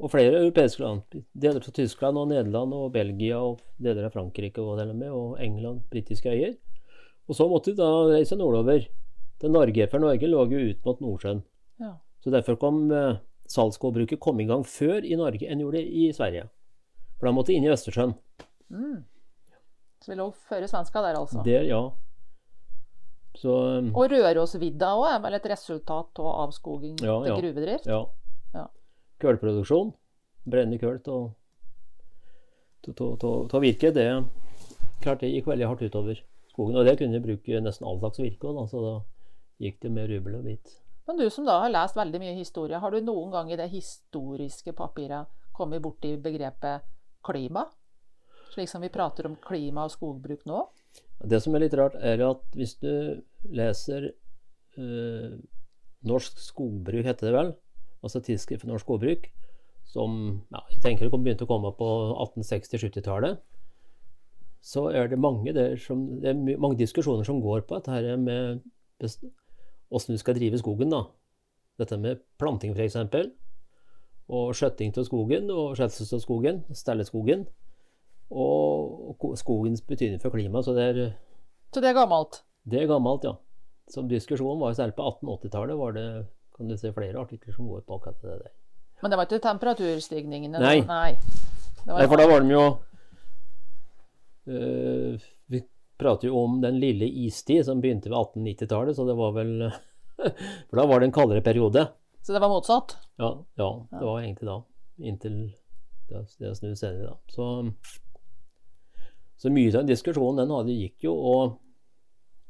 Og 0.00 0.10
flere 0.10 0.40
europeiske 0.40 0.82
land. 0.82 1.02
Deler 1.34 1.60
av 1.60 1.74
Tyskland 1.76 2.18
og 2.18 2.30
Nederland 2.30 2.74
og 2.74 2.92
Belgia 2.94 3.38
og 3.38 3.60
deler 3.82 4.08
av 4.08 4.14
Frankrike 4.14 4.62
og, 4.62 4.80
med, 4.94 5.10
og 5.12 5.36
England, 5.42 5.84
britiske 5.92 6.30
øyer. 6.32 6.56
Og 7.28 7.36
så 7.38 7.46
måtte 7.48 7.70
de 7.70 7.78
da 7.78 7.90
reise 8.10 8.36
nordover 8.36 8.88
til 9.42 9.52
Norge, 9.52 9.86
for 9.90 10.02
Norge 10.02 10.30
lå 10.30 10.46
jo 10.50 10.64
ut 10.70 10.84
mot 10.86 11.04
Nordsjøen. 11.04 11.42
Ja. 11.82 11.92
Så 12.22 12.30
derfor 12.34 12.58
kom 12.58 12.84
eh, 12.94 13.20
salgskogbruket 13.50 14.20
kom 14.22 14.40
i 14.40 14.46
gang 14.48 14.64
før 14.66 15.04
i 15.04 15.16
Norge 15.18 15.46
enn 15.50 15.62
gjorde 15.62 15.80
det 15.80 15.86
i 15.86 16.08
Sverige. 16.14 16.48
For 17.18 17.28
da 17.28 17.34
måtte 17.36 17.52
de 17.52 17.58
inn 17.60 17.66
i 17.66 17.72
Østersjøen. 17.72 18.14
Mm. 18.72 19.02
Så 20.02 20.10
vi 20.10 20.18
lå 20.18 20.28
før 20.48 20.66
svenska 20.66 21.02
der, 21.04 21.18
altså. 21.20 21.42
Der, 21.46 21.68
ja. 21.68 21.82
Så 23.38 23.52
um, 23.78 23.92
Og 23.96 24.10
Rørosvidda 24.12 24.90
òg 24.98 25.06
er 25.14 25.20
vel 25.24 25.36
et 25.38 25.46
resultat 25.54 26.20
av 26.20 26.32
avskoging 26.48 26.98
Ja, 27.00 27.14
til 27.22 27.30
ja. 27.30 27.38
gruvedrift? 27.38 27.86
ja. 27.88 28.02
Kullproduksjon. 29.22 29.94
Brenne 30.50 30.82
kull 30.82 30.98
av 31.06 31.30
virke. 33.62 33.94
Det 33.94 34.08
klart 35.02 35.22
det 35.22 35.32
gikk 35.32 35.48
veldig 35.50 35.68
hardt 35.70 35.82
utover 35.82 36.20
skogen. 36.52 36.78
Og 36.78 36.86
det 36.86 36.96
kunne 37.00 37.18
du 37.18 37.24
bruke 37.24 37.60
nesten 37.62 37.88
all 37.88 38.00
slags 38.02 38.22
virke 38.22 38.50
òg, 38.50 38.62
så 38.70 38.82
da 38.82 38.94
gikk 39.62 39.80
det 39.82 39.92
med 39.94 40.10
rubel 40.10 40.38
og 40.38 40.44
bit. 40.46 40.66
Men 41.06 41.18
du 41.18 41.26
som 41.34 41.46
da 41.46 41.58
har 41.64 41.72
lest 41.72 41.98
veldig 41.98 42.20
mye 42.22 42.34
historie, 42.36 42.78
har 42.78 42.90
du 42.90 43.00
noen 43.02 43.32
gang 43.32 43.50
i 43.50 43.58
det 43.58 43.70
historiske 43.72 44.74
papiret 44.78 45.26
kommet 45.54 45.82
borti 45.82 46.14
begrepet 46.22 46.86
klima? 47.26 47.66
Slik 48.52 48.70
som 48.70 48.84
vi 48.84 48.92
prater 48.92 49.26
om 49.26 49.36
klima 49.42 49.86
og 49.88 49.94
skogbruk 49.94 50.44
nå? 50.46 50.66
Det 51.22 51.40
som 51.42 51.54
er 51.54 51.60
litt 51.64 51.74
rart, 51.78 51.96
er 51.98 52.22
at 52.26 52.42
hvis 52.58 52.76
du 52.82 53.22
leser 53.54 54.10
øh, 54.78 55.34
Norsk 56.06 56.38
skogbruk, 56.42 57.04
heter 57.06 57.28
det 57.28 57.36
vel, 57.36 57.52
altså 58.02 58.20
tidsskrift 58.24 58.64
for 58.64 58.72
norsk 58.72 58.86
skogbruk, 58.86 59.28
som 59.92 60.18
ja, 60.52 60.62
jeg 60.72 60.82
tenker 60.84 61.08
det 61.08 61.12
begynte 61.14 61.46
å 61.46 61.50
komme 61.50 61.72
på 61.78 61.88
1860-70-tallet, 62.26 63.40
så 64.62 64.86
er 64.94 65.10
det 65.10 65.18
mange 65.18 65.52
der 65.54 65.74
som, 65.80 66.04
det 66.22 66.30
er 66.30 66.58
mange 66.62 66.78
diskusjoner 66.78 67.26
som 67.26 67.40
går 67.42 67.64
på 67.66 67.80
dette 67.80 67.90
her 67.90 68.16
med 68.16 68.62
åssen 69.90 70.14
du 70.14 70.20
skal 70.20 70.36
drive 70.38 70.60
skogen. 70.60 70.92
da. 70.94 71.02
Dette 71.82 71.98
med 71.98 72.22
planting 72.38 72.76
f.eks. 72.76 72.96
Og 74.32 74.52
skjøtting 74.54 74.94
av 74.96 75.08
skogen 75.08 75.50
og 75.50 75.74
skjøtsel 75.76 76.14
av 76.14 76.22
skogen. 76.22 76.62
stelleskogen. 76.78 77.48
Og 78.30 78.62
og 79.22 79.36
skogens 79.38 79.82
betydning 79.82 80.20
for 80.22 80.34
klimaet. 80.34 80.64
Så 80.64 80.74
det 80.76 80.82
er, 80.82 81.12
Så 81.74 81.80
det 81.80 81.90
er 81.90 81.94
gammelt. 81.94 82.42
det 82.64 82.82
er 82.82 82.86
gammelt, 82.86 83.24
ja. 83.24 83.36
Så 83.88 84.02
diskusjonen 84.08 84.60
var 84.60 84.70
jo 84.70 84.74
særlig 84.78 84.94
på 84.94 85.02
1880-tallet 85.02 85.78
var 85.78 85.92
det 85.92 86.26
kan 86.56 86.68
du 86.68 86.76
se 86.78 86.92
flere 86.92 87.20
artikler 87.20 87.54
som 87.56 87.68
går 87.68 87.84
på 87.86 87.98
akkurat 87.98 88.22
det 88.22 88.38
der. 88.44 88.52
Men 89.02 89.10
det 89.10 89.18
var 89.18 89.28
ikke 89.28 89.42
temperaturstigningene? 89.42 90.58
Nei. 90.62 90.80
Da. 90.86 90.98
Nei. 91.02 91.12
Det 91.82 91.90
var 91.90 91.98
Nei, 91.98 92.08
for 92.10 92.20
da 92.20 92.26
var 92.30 92.44
de 92.44 92.52
jo 92.52 92.66
uh, 94.46 95.24
Vi 95.50 95.62
prater 95.98 96.28
jo 96.28 96.44
om 96.44 96.60
den 96.62 96.78
lille 96.82 97.08
istid 97.24 97.64
som 97.66 97.80
begynte 97.82 98.12
ved 98.12 98.18
1890-tallet, 98.20 98.94
så 98.96 99.08
det 99.08 99.16
var 99.18 99.34
vel 99.34 99.56
For 100.68 100.78
da 100.78 100.86
var 100.86 101.02
det 101.02 101.10
en 101.10 101.16
kaldere 101.16 101.42
periode. 101.42 101.88
Så 102.22 102.36
det 102.36 102.42
var 102.44 102.52
motsatt? 102.52 102.94
Ja, 103.18 103.34
ja 103.58 103.70
det 103.90 104.04
var 104.06 104.20
egentlig 104.20 104.46
da. 104.46 104.60
Inntil 105.02 105.40
det 106.12 106.22
det 106.38 106.54
snudde 106.56 106.76
senere, 106.76 107.10
da. 107.10 107.16
Så, 107.26 107.44
så 109.36 109.50
mye 109.50 109.72
av 109.72 109.80
den 109.80 109.90
diskusjonen 109.90 110.44
den 110.44 110.54
hadde, 110.54 110.76
gikk 110.76 111.08
jo, 111.08 111.14
og 111.16 111.58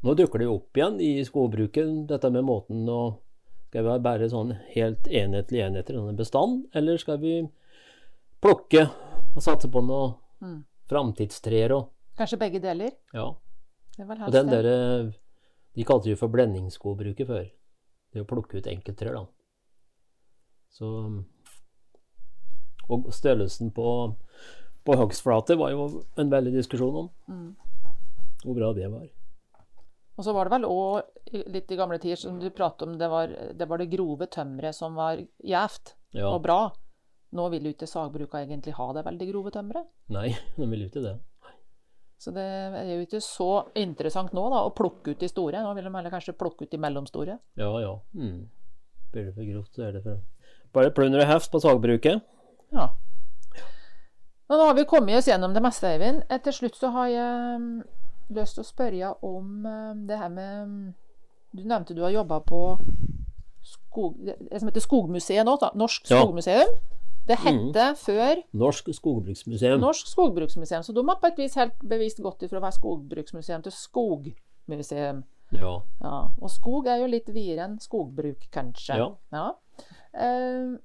nå 0.03 0.17
dukker 0.19 0.43
det 0.43 0.49
jo 0.49 0.57
opp 0.59 0.77
igjen 0.79 0.99
i 1.01 1.13
skogbruket, 1.25 1.93
dette 2.11 2.31
med 2.35 2.45
måten 2.45 2.83
å 2.91 3.03
Skal 3.73 3.87
vi 3.87 3.93
bære 4.05 4.27
sånn 4.29 4.51
helt 4.75 5.07
enhetlige 5.09 5.65
enheter, 5.65 5.97
i 5.97 6.11
en 6.11 6.17
bestand, 6.19 6.67
eller 6.77 6.99
skal 7.01 7.17
vi 7.23 7.39
plukke 8.45 8.83
og 9.33 9.41
satse 9.41 9.71
på 9.73 9.81
noe 9.81 10.19
Mm. 10.43 10.65
framtidstrær 10.91 11.73
og 11.77 11.89
Kanskje 12.19 12.39
begge 12.39 12.61
deler? 12.61 12.91
Ja. 13.15 13.33
Det 13.97 14.11
Og 14.11 14.33
den 14.33 14.49
derre 14.49 15.13
De 15.75 15.85
kalte 15.85 16.05
det 16.05 16.11
jo 16.11 16.17
for 16.17 16.29
blendingsskogbruket 16.29 17.27
før. 17.27 17.51
Det 18.13 18.21
å 18.21 18.27
plukke 18.27 18.59
ut 18.59 18.67
enkelttrær, 18.67 19.15
da. 19.15 19.27
Så 20.69 21.25
Og 22.91 23.09
størrelsen 23.15 23.71
på, 23.73 24.17
på 24.85 24.97
hogstflate 24.97 25.57
var 25.57 25.71
jo 25.71 26.05
en 26.19 26.29
veldig 26.29 26.53
diskusjon 26.53 26.97
om. 27.07 27.11
Mm. 27.29 27.57
Hvor 28.45 28.55
bra 28.55 28.73
det 28.75 28.91
var. 28.91 29.09
Og 30.19 30.25
så 30.27 30.33
var 30.37 30.45
det 30.49 30.53
vel 30.59 30.67
òg 30.69 31.43
litt 31.55 31.71
i 31.73 31.77
gamle 31.79 31.97
tider 32.03 32.21
som 32.21 32.39
du 32.41 32.51
pratet 32.53 32.85
om, 32.87 32.97
det 33.01 33.09
var 33.09 33.31
det, 33.57 33.69
var 33.69 33.81
det 33.81 33.89
grove 33.95 34.27
tømmeret 34.29 34.77
som 34.77 34.95
var 34.99 35.21
gjevt 35.41 35.95
Ja. 36.13 36.29
og 36.29 36.43
bra. 36.45 36.59
Nå 37.33 37.47
vil 37.49 37.65
jo 37.65 37.73
ikke 37.73 37.89
sagbruka 37.89 38.43
egentlig 38.45 38.75
ha 38.77 38.93
det 38.93 39.07
veldig 39.07 39.29
grove 39.31 39.51
tømmeret. 39.55 39.87
Nei, 40.13 40.35
de 40.59 40.67
ville 40.69 40.85
jo 40.85 40.91
ikke 40.93 41.05
det. 41.07 41.15
Så 42.23 42.31
det 42.31 42.45
er 42.45 42.91
jo 42.93 43.01
ikke 43.03 43.19
så 43.25 43.49
interessant 43.75 44.35
nå 44.37 44.45
da, 44.53 44.61
å 44.63 44.75
plukke 44.77 45.11
ut 45.17 45.19
de 45.25 45.27
store. 45.33 45.63
Nå 45.65 45.73
vil 45.75 45.89
de 45.89 45.95
heller 45.97 46.13
kanskje 46.13 46.37
plukke 46.39 46.69
ut 46.69 46.71
de 46.71 46.79
mellomstore. 46.79 47.39
Ja, 47.59 47.71
ja. 47.83 47.97
Mm. 48.15 48.45
Blir 49.13 49.25
det 49.27 49.33
for 49.35 49.49
grovt, 49.49 49.73
så 49.75 49.89
er 49.89 49.97
det 49.97 50.05
for 50.05 50.21
Bare 50.73 50.93
plunder 50.95 51.21
og 51.21 51.29
heft 51.29 51.51
på 51.53 51.59
sagbruket. 51.61 52.23
Ja. 52.73 52.87
Nå 54.49 54.57
har 54.61 54.75
vi 54.77 54.85
kommet 54.89 55.19
oss 55.19 55.27
gjennom 55.29 55.53
det 55.53 55.61
meste, 55.65 55.89
Eivind. 55.91 56.23
Til 56.45 56.55
slutt 56.57 56.79
så 56.79 56.89
har 56.95 57.11
jeg 57.13 57.67
lyst 58.35 58.55
til 58.59 58.65
å 58.65 58.69
spørre 58.69 59.13
om 59.23 59.67
eh, 59.67 59.95
det 60.09 60.19
her 60.19 60.29
med 60.29 60.69
mm, 60.69 60.95
Du 61.55 61.63
nevnte 61.69 61.95
du 61.95 62.01
har 62.03 62.11
jobba 62.15 62.41
på 62.41 62.79
skog, 63.63 64.15
det 64.25 64.59
som 64.61 64.69
heter 64.71 64.81
Skogmuseet 64.81 65.45
nå, 65.47 65.59
da. 65.61 65.71
Norsk 65.77 66.09
Ja. 66.11 66.23
skogmuseum. 66.23 66.73
Det 67.29 67.39
Mhm. 67.39 67.73
mm. 67.73 67.97
før 67.97 68.43
Norsk 68.55 68.89
skogbruksmuseum. 68.95 69.81
Norsk 69.81 70.07
skogbruksmuseum. 70.07 70.83
Så 70.83 70.93
de 70.95 71.05
har 71.07 71.17
på 71.21 71.27
et 71.29 71.37
vis 71.39 71.55
helt 71.55 71.79
bevisst 71.85 72.19
gått 72.23 72.43
ifra 72.43 72.59
å 72.59 72.63
være 72.63 72.79
skogbruksmuseum 72.81 73.63
til 73.63 73.73
skogmuseum. 73.73 75.23
Ja. 75.53 75.83
Ja, 76.03 76.29
og 76.41 76.51
skog 76.51 76.87
er 76.89 76.99
jo 76.99 77.07
litt 77.07 77.29
videre 77.29 77.65
enn 77.69 77.79
skogbruk, 77.79 78.49
kanskje. 78.51 78.97
Ja. 79.33 79.53
Eh, 80.15 80.79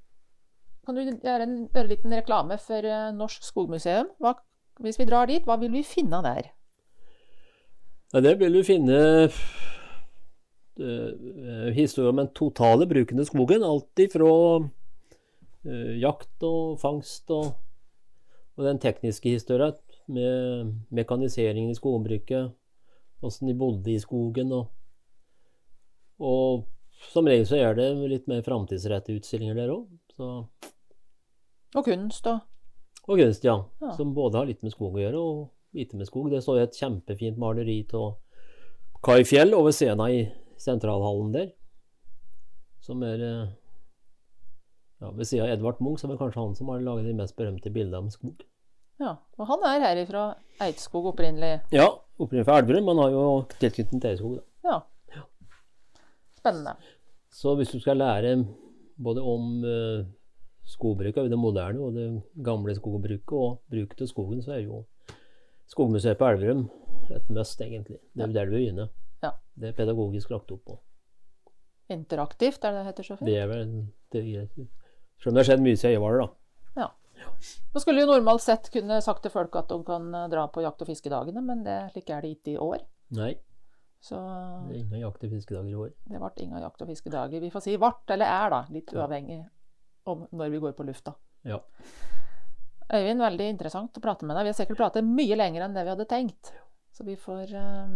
kan 0.85 0.95
du 0.95 1.01
gjøre 1.01 1.41
en 1.43 1.69
ørliten 1.73 2.11
reklame 2.11 2.59
for 2.59 2.85
eh, 2.85 3.11
Norsk 3.11 3.41
skogmuseum? 3.43 4.09
Hva, 4.19 4.35
hvis 4.79 4.99
vi 4.99 5.05
drar 5.05 5.25
dit, 5.27 5.43
hva 5.45 5.57
vil 5.59 5.71
vi 5.71 5.81
finne 5.83 6.21
der? 6.21 6.51
Ja, 8.13 8.21
det 8.23 8.37
vil 8.39 8.53
du 8.55 8.61
finne 8.63 8.97
uh, 9.27 9.33
historier 11.75 12.13
om 12.13 12.21
den 12.21 12.29
totale 12.37 12.85
bruken 12.87 13.19
av 13.19 13.27
skogen. 13.27 13.65
Alt 13.67 13.99
ifra 13.99 14.29
uh, 14.63 15.93
jakt 15.99 16.43
og 16.47 16.79
fangst 16.79 17.27
og, 17.35 17.51
og 18.55 18.63
den 18.69 18.79
tekniske 18.79 19.35
historien 19.35 19.75
med 20.07 20.71
mekaniseringen 20.95 21.73
i 21.73 21.75
skogbruket. 21.75 22.55
Åssen 23.25 23.49
de 23.49 23.55
bodde 23.57 23.89
i 23.91 23.99
skogen. 23.99 24.53
Og, 24.55 24.65
og 26.23 26.63
som 27.11 27.27
regel 27.27 27.47
så 27.49 27.55
er 27.59 27.75
det 27.75 27.89
litt 28.07 28.27
mer 28.31 28.45
framtidsrettede 28.45 29.17
utstillinger 29.19 29.55
der 29.57 29.73
òg. 29.73 29.83
Og 31.75 31.83
kunst 31.83 32.23
da. 32.23 32.39
Og 33.07 33.19
kunst, 33.19 33.43
ja. 33.43 33.67
Ja. 33.83 33.91
Som 33.99 34.15
både 34.15 34.37
har 34.39 34.47
litt 34.47 34.63
med 34.63 34.71
skog 34.71 34.95
å 34.95 35.03
gjøre 35.03 35.19
og 35.19 35.56
lite 35.77 35.99
med 35.99 36.09
skog. 36.09 36.31
Det 36.31 36.41
står 36.43 36.63
et 36.63 36.79
kjempefint 36.79 37.39
maleri 37.41 37.79
av 37.97 38.17
Kai 39.05 39.23
Fjell 39.27 39.53
over 39.55 39.75
scenen 39.75 40.11
i 40.11 40.25
sentralhallen 40.61 41.31
der. 41.35 41.47
Som 42.83 43.03
er 43.05 43.23
eh, 43.23 43.47
ja, 44.99 45.11
Ved 45.11 45.27
siden 45.29 45.45
av 45.45 45.53
Edvard 45.53 45.81
Munch, 45.83 46.01
som 46.01 46.11
er 46.11 46.19
kanskje 46.19 46.41
han 46.41 46.55
som 46.57 46.69
har 46.73 46.81
laget 46.81 47.09
de 47.09 47.15
mest 47.17 47.37
berømte 47.37 47.71
bildene 47.73 48.07
om 48.07 48.11
skog. 48.13 48.41
Ja, 48.97 49.13
og 49.37 49.49
han 49.51 49.65
er 49.69 49.83
herifra 49.85 50.27
Eidskog 50.65 51.11
opprinnelig. 51.11 51.59
Ja, 51.73 51.91
opprinnelig 52.17 52.47
fra 52.47 52.57
Elverum, 52.63 52.87
men 52.89 53.01
har 53.03 53.13
jo 53.13 53.25
tilknytning 53.61 54.01
til 54.01 54.09
Eidskog. 54.09 54.39
da. 54.39 54.71
Ja. 54.71 55.23
Spennende. 56.39 56.73
Så 57.29 57.53
hvis 57.59 57.69
du 57.69 57.79
skal 57.79 58.01
lære 58.01 58.39
både 58.97 59.21
om 59.21 59.61
uh, 59.61 60.07
skogbruket, 60.65 61.29
det 61.29 61.37
moderne 61.37 61.83
og 61.85 61.93
det 61.93 62.07
gamle 62.43 62.73
skogbruket, 62.75 63.37
og 63.37 63.61
bruket 63.69 64.01
av 64.01 64.09
skogen, 64.09 64.41
så 64.41 64.55
er 64.57 64.63
jo 64.65 64.81
Skogmuseet 65.67 66.17
på 66.19 66.27
Elverum 66.31 66.65
et 67.11 67.29
must, 67.31 67.61
egentlig. 67.61 67.99
Det 68.15 68.23
er 68.25 68.33
der 68.35 68.49
du 68.49 68.55
begynner. 68.57 68.89
Ja. 69.23 69.31
Det 69.55 69.69
er 69.69 69.77
pedagogisk 69.77 70.31
lagt 70.33 70.51
opp 70.51 70.63
på. 70.67 70.77
Interaktivt, 71.93 72.63
er 72.67 72.73
det 72.75 72.81
det 72.81 72.87
heter 72.89 73.07
så 73.07 73.15
fint? 73.17 73.29
Det 73.29 73.37
er 73.39 73.47
vel 73.47 73.69
det, 74.11 74.23
Selv 75.21 75.31
om 75.31 75.37
det 75.37 75.41
har 75.43 75.47
skjedd 75.51 75.63
mye 75.63 75.79
siden 75.79 75.95
jeg 75.95 76.03
var 76.03 76.17
der, 76.17 76.25
da. 76.25 76.81
Ja. 76.83 76.87
Nå 77.73 77.81
skulle 77.81 78.03
jo 78.03 78.09
normalt 78.11 78.43
sett 78.43 78.67
kunne 78.73 78.99
sagt 79.01 79.23
til 79.25 79.31
folk 79.33 79.55
at 79.55 79.71
de 79.71 79.77
kan 79.87 80.09
eh, 80.13 80.27
dra 80.33 80.47
på 80.51 80.61
jakt- 80.65 80.83
og 80.83 80.89
fiskedagene, 80.91 81.41
men 81.43 81.63
det 81.65 81.77
slik 81.93 82.11
er 82.13 82.21
det 82.25 82.33
ikke 82.35 82.55
i 82.55 82.57
år. 82.61 82.83
Nei, 83.17 83.33
Så 84.03 84.17
det 84.67 84.75
er 84.75 84.81
ingen 84.83 84.99
jakt- 85.01 85.23
og 85.23 85.31
fiskedager 85.31 85.71
i 85.71 85.75
år. 85.75 85.93
det 86.11 86.19
ble 86.21 86.43
ingen 86.43 86.61
jakt- 86.61 86.81
og 86.83 86.87
fiskedager. 86.91 87.39
Vi 87.41 87.49
får 87.49 87.63
si 87.65 87.77
vart 87.77 88.11
eller 88.13 88.25
er, 88.25 88.49
da. 88.49 88.65
Litt 88.69 88.91
uavhengig 88.93 89.39
om 90.05 90.27
når 90.31 90.51
vi 90.51 90.59
går 90.59 90.75
på 90.77 90.85
lufta. 90.85 91.15
Ja. 91.47 91.59
Øyvind, 92.87 93.19
veldig 93.19 93.49
interessant 93.51 93.97
å 93.99 94.03
prate 94.03 94.27
med 94.27 94.37
deg. 94.37 94.47
Vi 94.47 94.53
har 94.53 94.57
sikkert 94.61 94.79
pratet 94.79 95.07
mye 95.07 95.35
lenger 95.35 95.65
enn 95.65 95.75
det 95.75 95.83
vi 95.83 95.91
hadde 95.91 96.07
tenkt. 96.07 96.53
Så 96.95 97.03
vi 97.05 97.17
får 97.19 97.51
eh, 97.53 97.89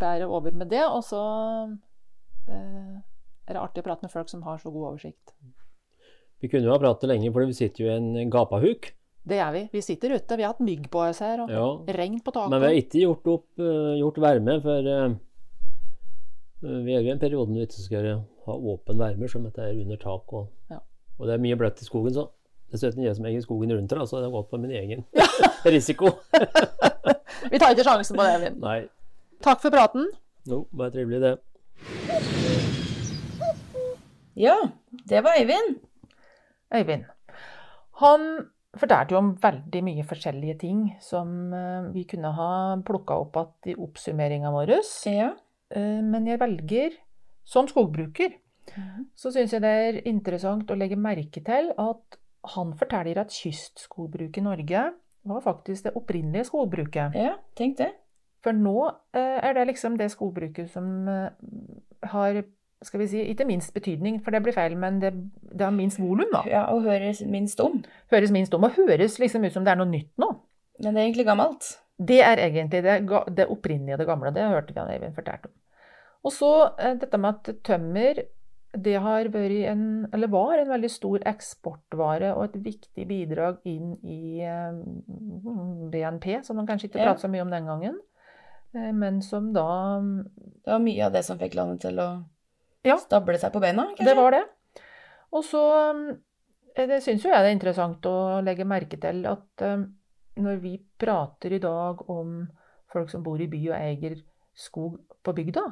bære 0.00 0.26
over 0.26 0.56
med 0.56 0.70
det. 0.72 0.82
Og 0.88 1.02
så 1.06 1.20
uh, 1.68 2.94
er 3.46 3.52
det 3.54 3.60
artig 3.60 3.84
å 3.84 3.86
prate 3.86 4.06
med 4.06 4.12
folk 4.12 4.30
som 4.32 4.42
har 4.48 4.58
så 4.62 4.72
god 4.74 4.94
oversikt. 4.94 5.34
Vi 6.40 6.48
kunne 6.50 6.66
jo 6.66 6.72
ha 6.72 6.80
pratet 6.80 7.10
lenge, 7.10 7.30
for 7.34 7.46
vi 7.46 7.56
sitter 7.56 7.84
jo 7.84 7.92
i 7.92 7.98
en 7.98 8.32
gapahuk. 8.32 8.92
Det 9.28 9.38
er 9.42 9.52
vi. 9.52 9.62
Vi 9.72 9.82
sitter 9.84 10.16
ute. 10.16 10.38
Vi 10.38 10.46
har 10.46 10.54
hatt 10.54 10.64
mygg 10.64 10.88
på 10.90 11.02
oss 11.04 11.20
her, 11.20 11.42
og 11.44 11.50
Ja. 11.52 11.66
regn 11.98 12.20
på 12.24 12.32
taket. 12.32 12.50
Men 12.50 12.62
vi 12.62 12.68
har 12.70 12.78
ikke 12.80 13.02
gjort, 13.02 13.26
opp, 13.34 13.48
eh, 13.60 13.98
gjort 14.00 14.20
varme, 14.24 14.60
for 14.62 14.82
vi 16.62 16.94
er 16.94 17.02
jo 17.02 17.08
i 17.08 17.12
en 17.12 17.20
periode 17.22 17.50
når 17.50 17.60
vi 17.60 17.66
ikke 17.66 17.84
skal 17.84 18.08
ha 18.46 18.54
åpen 18.72 18.98
varme, 18.98 19.28
som 19.28 19.44
dette 19.44 19.60
er 19.60 19.82
under 19.82 19.96
tak. 19.96 20.32
Og, 20.32 20.48
Ja. 20.70 20.80
og 21.18 21.26
det 21.26 21.34
er 21.34 21.44
mye 21.44 21.58
bløtt 21.58 21.82
i 21.82 21.84
skogen, 21.84 22.14
så. 22.14 22.30
Dessuten 22.72 23.02
jeg 23.02 23.16
som 23.16 23.24
eier 23.24 23.40
skogen 23.40 23.72
rundt 23.72 23.92
her, 23.96 24.04
så 24.04 24.18
det 24.20 24.26
har 24.28 24.34
gått 24.34 24.50
på 24.50 24.58
min 24.60 24.70
egen 24.76 25.04
risiko. 25.74 26.10
Vi 27.52 27.58
tar 27.58 27.72
ikke 27.72 27.86
sjansen 27.86 28.16
på 28.18 28.24
det, 28.26 28.34
Eivind. 28.36 28.58
Nei, 28.60 28.80
Takk 29.40 29.60
for 29.62 29.70
praten. 29.70 30.08
jo, 30.50 30.64
bare 30.74 30.90
trivelig 30.92 31.20
det. 31.22 31.34
Ja, 34.38 34.56
det 35.08 35.20
var 35.24 35.38
Eivind. 35.38 35.78
Øyvind. 36.74 37.04
Han 38.02 38.26
fortalte 38.78 39.14
jo 39.14 39.18
om 39.22 39.30
veldig 39.42 39.80
mye 39.86 40.04
forskjellige 40.06 40.58
ting 40.60 40.82
som 41.02 41.30
eh, 41.56 41.88
vi 41.94 42.04
kunne 42.10 42.30
ha 42.36 42.50
plukka 42.86 43.16
opp 43.24 43.38
igjen 43.40 43.72
i 43.72 43.76
oppsummeringa 43.86 44.52
vår. 44.54 44.74
Ja. 45.08 45.30
Eh, 45.74 46.02
Men 46.04 46.26
jeg 46.28 46.38
velger, 46.42 46.98
som 47.44 47.66
skogbruker, 47.70 48.36
Mhm. 48.68 49.06
så 49.16 49.30
syns 49.32 49.52
jeg 49.56 49.62
det 49.64 49.68
er 49.70 50.02
interessant 50.06 50.68
å 50.70 50.76
legge 50.76 50.94
merke 51.00 51.40
til 51.42 51.70
at 51.78 52.18
han 52.54 52.74
forteller 52.78 53.20
at 53.20 53.34
kystskogbruket 53.34 54.40
i 54.42 54.44
Norge 54.44 54.84
var 55.28 55.40
faktisk 55.44 55.88
det 55.88 55.96
opprinnelige 55.98 56.48
skogbruket. 56.48 57.14
ja, 57.14 57.34
tenk 57.56 57.78
det. 57.78 57.92
For 58.44 58.54
nå 58.54 58.76
eh, 59.16 59.40
er 59.44 59.56
det 59.56 59.66
liksom 59.72 59.98
det 59.98 60.10
skogbruket 60.14 60.70
som 60.70 61.08
eh, 61.08 61.30
har 62.12 62.42
skal 62.82 63.00
vi 63.00 63.08
si, 63.10 63.22
ikke 63.32 63.46
minst 63.48 63.72
betydning, 63.74 64.20
for 64.22 64.30
det 64.30 64.42
blir 64.44 64.54
feil, 64.54 64.76
men 64.78 65.00
det, 65.02 65.10
det 65.50 65.64
har 65.66 65.74
minst 65.74 65.98
volum, 65.98 66.28
da. 66.30 66.44
Ja, 66.46 66.64
Og 66.74 66.84
høres 66.86 67.24
minst 67.26 67.60
om. 67.60 67.80
Høres 68.12 68.30
minst 68.30 68.54
om, 68.54 68.62
og 68.62 68.76
høres 68.76 69.18
liksom 69.18 69.44
ut 69.44 69.52
som 69.52 69.66
det 69.66 69.72
er 69.72 69.80
noe 69.80 69.90
nytt 69.90 70.12
nå. 70.22 70.28
Men 70.78 70.94
det 70.94 71.00
er 71.00 71.08
egentlig 71.08 71.26
gammelt. 71.26 71.72
Det 71.98 72.20
er 72.22 72.38
egentlig 72.38 72.84
det, 72.86 72.98
det 73.34 73.48
opprinnelige, 73.50 73.98
det 73.98 74.06
gamle. 74.06 74.30
Det 74.34 74.46
hørte 74.46 74.74
vi 74.74 74.78
han 74.78 74.92
Eivind 74.92 75.16
fortalte 75.16 75.50
om. 75.50 75.56
Og 76.28 76.34
så 76.34 76.52
eh, 76.78 76.94
dette 77.00 77.18
med 77.18 77.34
at 77.34 77.64
tømmer 77.66 78.22
det 78.76 78.98
har 79.00 79.30
vært 79.32 79.70
en, 79.70 79.84
eller 80.12 80.28
var 80.28 80.58
en 80.60 80.68
veldig 80.68 80.90
stor 80.92 81.22
eksportvare 81.26 82.34
og 82.36 82.44
et 82.44 82.58
viktig 82.66 83.06
bidrag 83.08 83.62
inn 83.64 83.94
i 84.04 84.42
eh, 84.44 84.76
BNP, 85.92 86.42
som 86.44 86.58
man 86.60 86.68
kanskje 86.68 86.90
ikke 86.90 87.00
pratet 87.00 87.24
så 87.24 87.30
mye 87.32 87.46
om 87.46 87.50
den 87.54 87.66
gangen. 87.70 87.96
Eh, 88.76 88.92
Men 88.92 89.22
som 89.24 89.52
da 89.56 90.00
Det 90.02 90.68
var 90.74 90.84
mye 90.84 91.06
av 91.06 91.12
det 91.16 91.24
som 91.24 91.40
fikk 91.40 91.56
landet 91.56 91.80
til 91.86 91.98
å 91.98 92.08
Ja. 92.84 92.96
stable 93.00 93.38
seg 93.38 93.52
på 93.52 93.60
beina. 93.60 93.88
kanskje? 93.96 94.04
Det 94.04 94.16
var 94.16 94.30
det. 94.36 94.44
Og 95.32 95.44
så 95.44 95.64
um, 95.90 96.04
det 96.76 97.02
syns 97.02 97.24
jo 97.24 97.30
jeg 97.32 97.42
det 97.42 97.50
er 97.50 97.56
interessant 97.56 98.04
å 98.06 98.40
legge 98.44 98.64
merke 98.68 99.00
til 99.00 99.24
at 99.26 99.64
når 100.38 100.60
vi 100.62 100.76
prater 101.00 101.52
i 101.52 101.58
dag 101.58 102.04
om 102.08 102.46
folk 102.92 103.10
som 103.10 103.24
bor 103.26 103.40
i 103.40 103.48
by 103.50 103.58
og 103.72 103.76
eier 103.76 104.14
skog 104.54 105.00
på 105.24 105.34
bygda, 105.34 105.64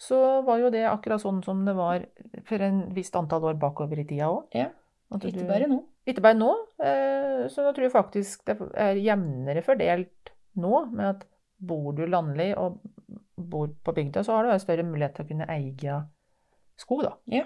så 0.00 0.18
var 0.46 0.62
jo 0.62 0.70
det 0.72 0.86
akkurat 0.88 1.20
sånn 1.20 1.42
som 1.44 1.60
det 1.66 1.74
var 1.76 2.06
for 2.48 2.62
en 2.64 2.86
visst 2.96 3.16
antall 3.18 3.50
år 3.50 3.58
bakover 3.60 4.00
i 4.00 4.06
tida 4.08 4.30
òg. 4.32 4.46
Ja, 4.56 4.70
Ikke 5.18 5.44
bare 5.48 5.66
nå. 5.68 5.80
Ikke 6.08 6.22
bare 6.24 6.38
nå. 6.38 6.48
eh, 6.80 7.42
Så 7.52 7.66
jeg 7.66 7.74
tror 7.76 7.90
faktisk 7.92 8.44
det 8.48 8.56
er 8.80 8.96
jevnere 8.96 9.62
fordelt 9.66 10.32
nå 10.56 10.86
med 10.94 11.06
at 11.10 11.26
bor 11.60 11.92
du 11.92 12.06
landlig 12.08 12.54
og 12.56 12.78
bor 13.36 13.68
på 13.84 13.92
bygda, 13.96 14.22
så 14.24 14.38
har 14.38 14.48
du 14.48 14.58
større 14.62 14.84
mulighet 14.86 15.14
til 15.18 15.24
å 15.26 15.28
kunne 15.28 15.48
eie 15.52 15.98
skog, 16.80 17.02
da. 17.04 17.12
Ja. 17.28 17.44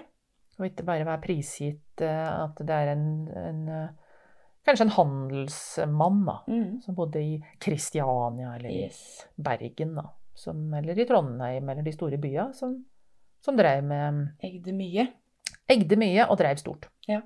Og 0.59 0.69
ikke 0.69 0.85
bare 0.87 1.03
være 1.07 1.23
prisgitt 1.25 2.01
eh, 2.01 2.31
at 2.45 2.55
det 2.63 2.75
er 2.75 2.93
en, 2.95 3.07
en 3.35 3.61
eh, 3.69 3.87
Kanskje 4.65 4.87
en 4.87 4.95
handelsmann, 4.95 6.23
da. 6.25 6.39
Mm. 6.49 6.79
Som 6.81 6.95
bodde 6.97 7.21
i 7.21 7.35
Kristiania 7.61 8.55
eller 8.55 8.69
i 8.71 8.79
Yes. 8.87 9.01
Bergen, 9.37 9.91
da. 9.99 10.07
Som, 10.35 10.67
eller 10.75 10.99
i 10.99 11.05
Trondheim 11.07 11.69
eller 11.71 11.85
de 11.85 11.93
store 11.95 12.19
byene. 12.21 12.51
Som, 12.57 12.77
som 13.43 13.57
dreiv 13.57 13.85
med 13.87 14.43
Eide 14.43 14.75
mye. 14.75 15.07
Eide 15.71 15.97
mye 15.99 16.27
og 16.27 16.37
dreiv 16.41 16.59
stort. 16.61 16.89
Ja. 17.09 17.21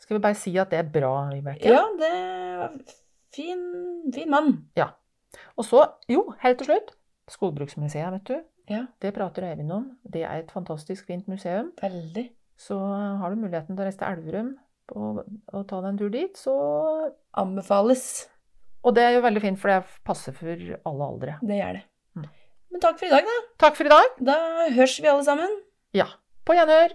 Skal 0.00 0.18
vi 0.18 0.24
bare 0.24 0.36
si 0.36 0.52
at 0.60 0.72
det 0.72 0.80
er 0.80 0.90
bra, 0.92 1.14
Vibeke? 1.32 1.70
Ja, 1.70 1.84
det 2.00 2.12
var 2.60 2.74
fin, 3.34 3.62
fin 4.14 4.30
mann. 4.32 4.56
Og 5.56 5.64
så, 5.66 5.84
jo, 6.10 6.26
helt 6.42 6.60
til 6.60 6.68
slutt, 6.72 6.92
Skogbruksmuseet, 7.30 8.12
vet 8.12 8.28
du. 8.28 8.42
Ja. 8.68 8.84
Det 9.00 9.14
prater 9.16 9.46
Øyvind 9.50 9.72
om. 9.72 9.86
Det 10.12 10.22
er 10.22 10.42
et 10.42 10.52
fantastisk 10.52 11.06
fint 11.06 11.28
museum. 11.28 11.72
Veldig. 11.82 12.30
Så 12.56 12.76
har 13.20 13.30
du 13.30 13.40
muligheten 13.40 13.76
til 13.76 13.82
å 13.82 13.86
reise 13.88 14.00
til 14.00 14.10
Elverum 14.12 14.50
og, 14.94 15.24
og 15.48 15.64
ta 15.68 15.80
deg 15.80 15.88
en 15.88 15.98
tur 15.98 16.12
dit, 16.12 16.36
så 16.38 16.54
Anbefales. 17.40 18.28
Og 18.84 18.94
det 18.96 19.04
er 19.06 19.14
jo 19.16 19.22
veldig 19.24 19.42
fint, 19.44 19.60
for 19.60 19.72
det 19.72 20.00
passer 20.04 20.34
for 20.36 20.50
alle 20.52 21.06
aldre. 21.08 21.38
Det 21.40 21.56
gjør 21.56 21.78
det. 21.78 21.84
Mm. 22.18 22.26
Men 22.74 22.82
takk 22.84 22.98
for 23.00 23.08
i 23.08 23.14
dag, 23.14 23.30
da. 23.30 23.38
Takk 23.64 23.78
for 23.78 23.88
i 23.88 23.94
dag. 23.94 24.18
Da 24.28 24.36
høres 24.76 24.98
vi 25.00 25.10
alle 25.10 25.24
sammen. 25.26 25.56
Ja. 25.96 26.10
På 26.44 26.56
gjenhør. 26.58 26.92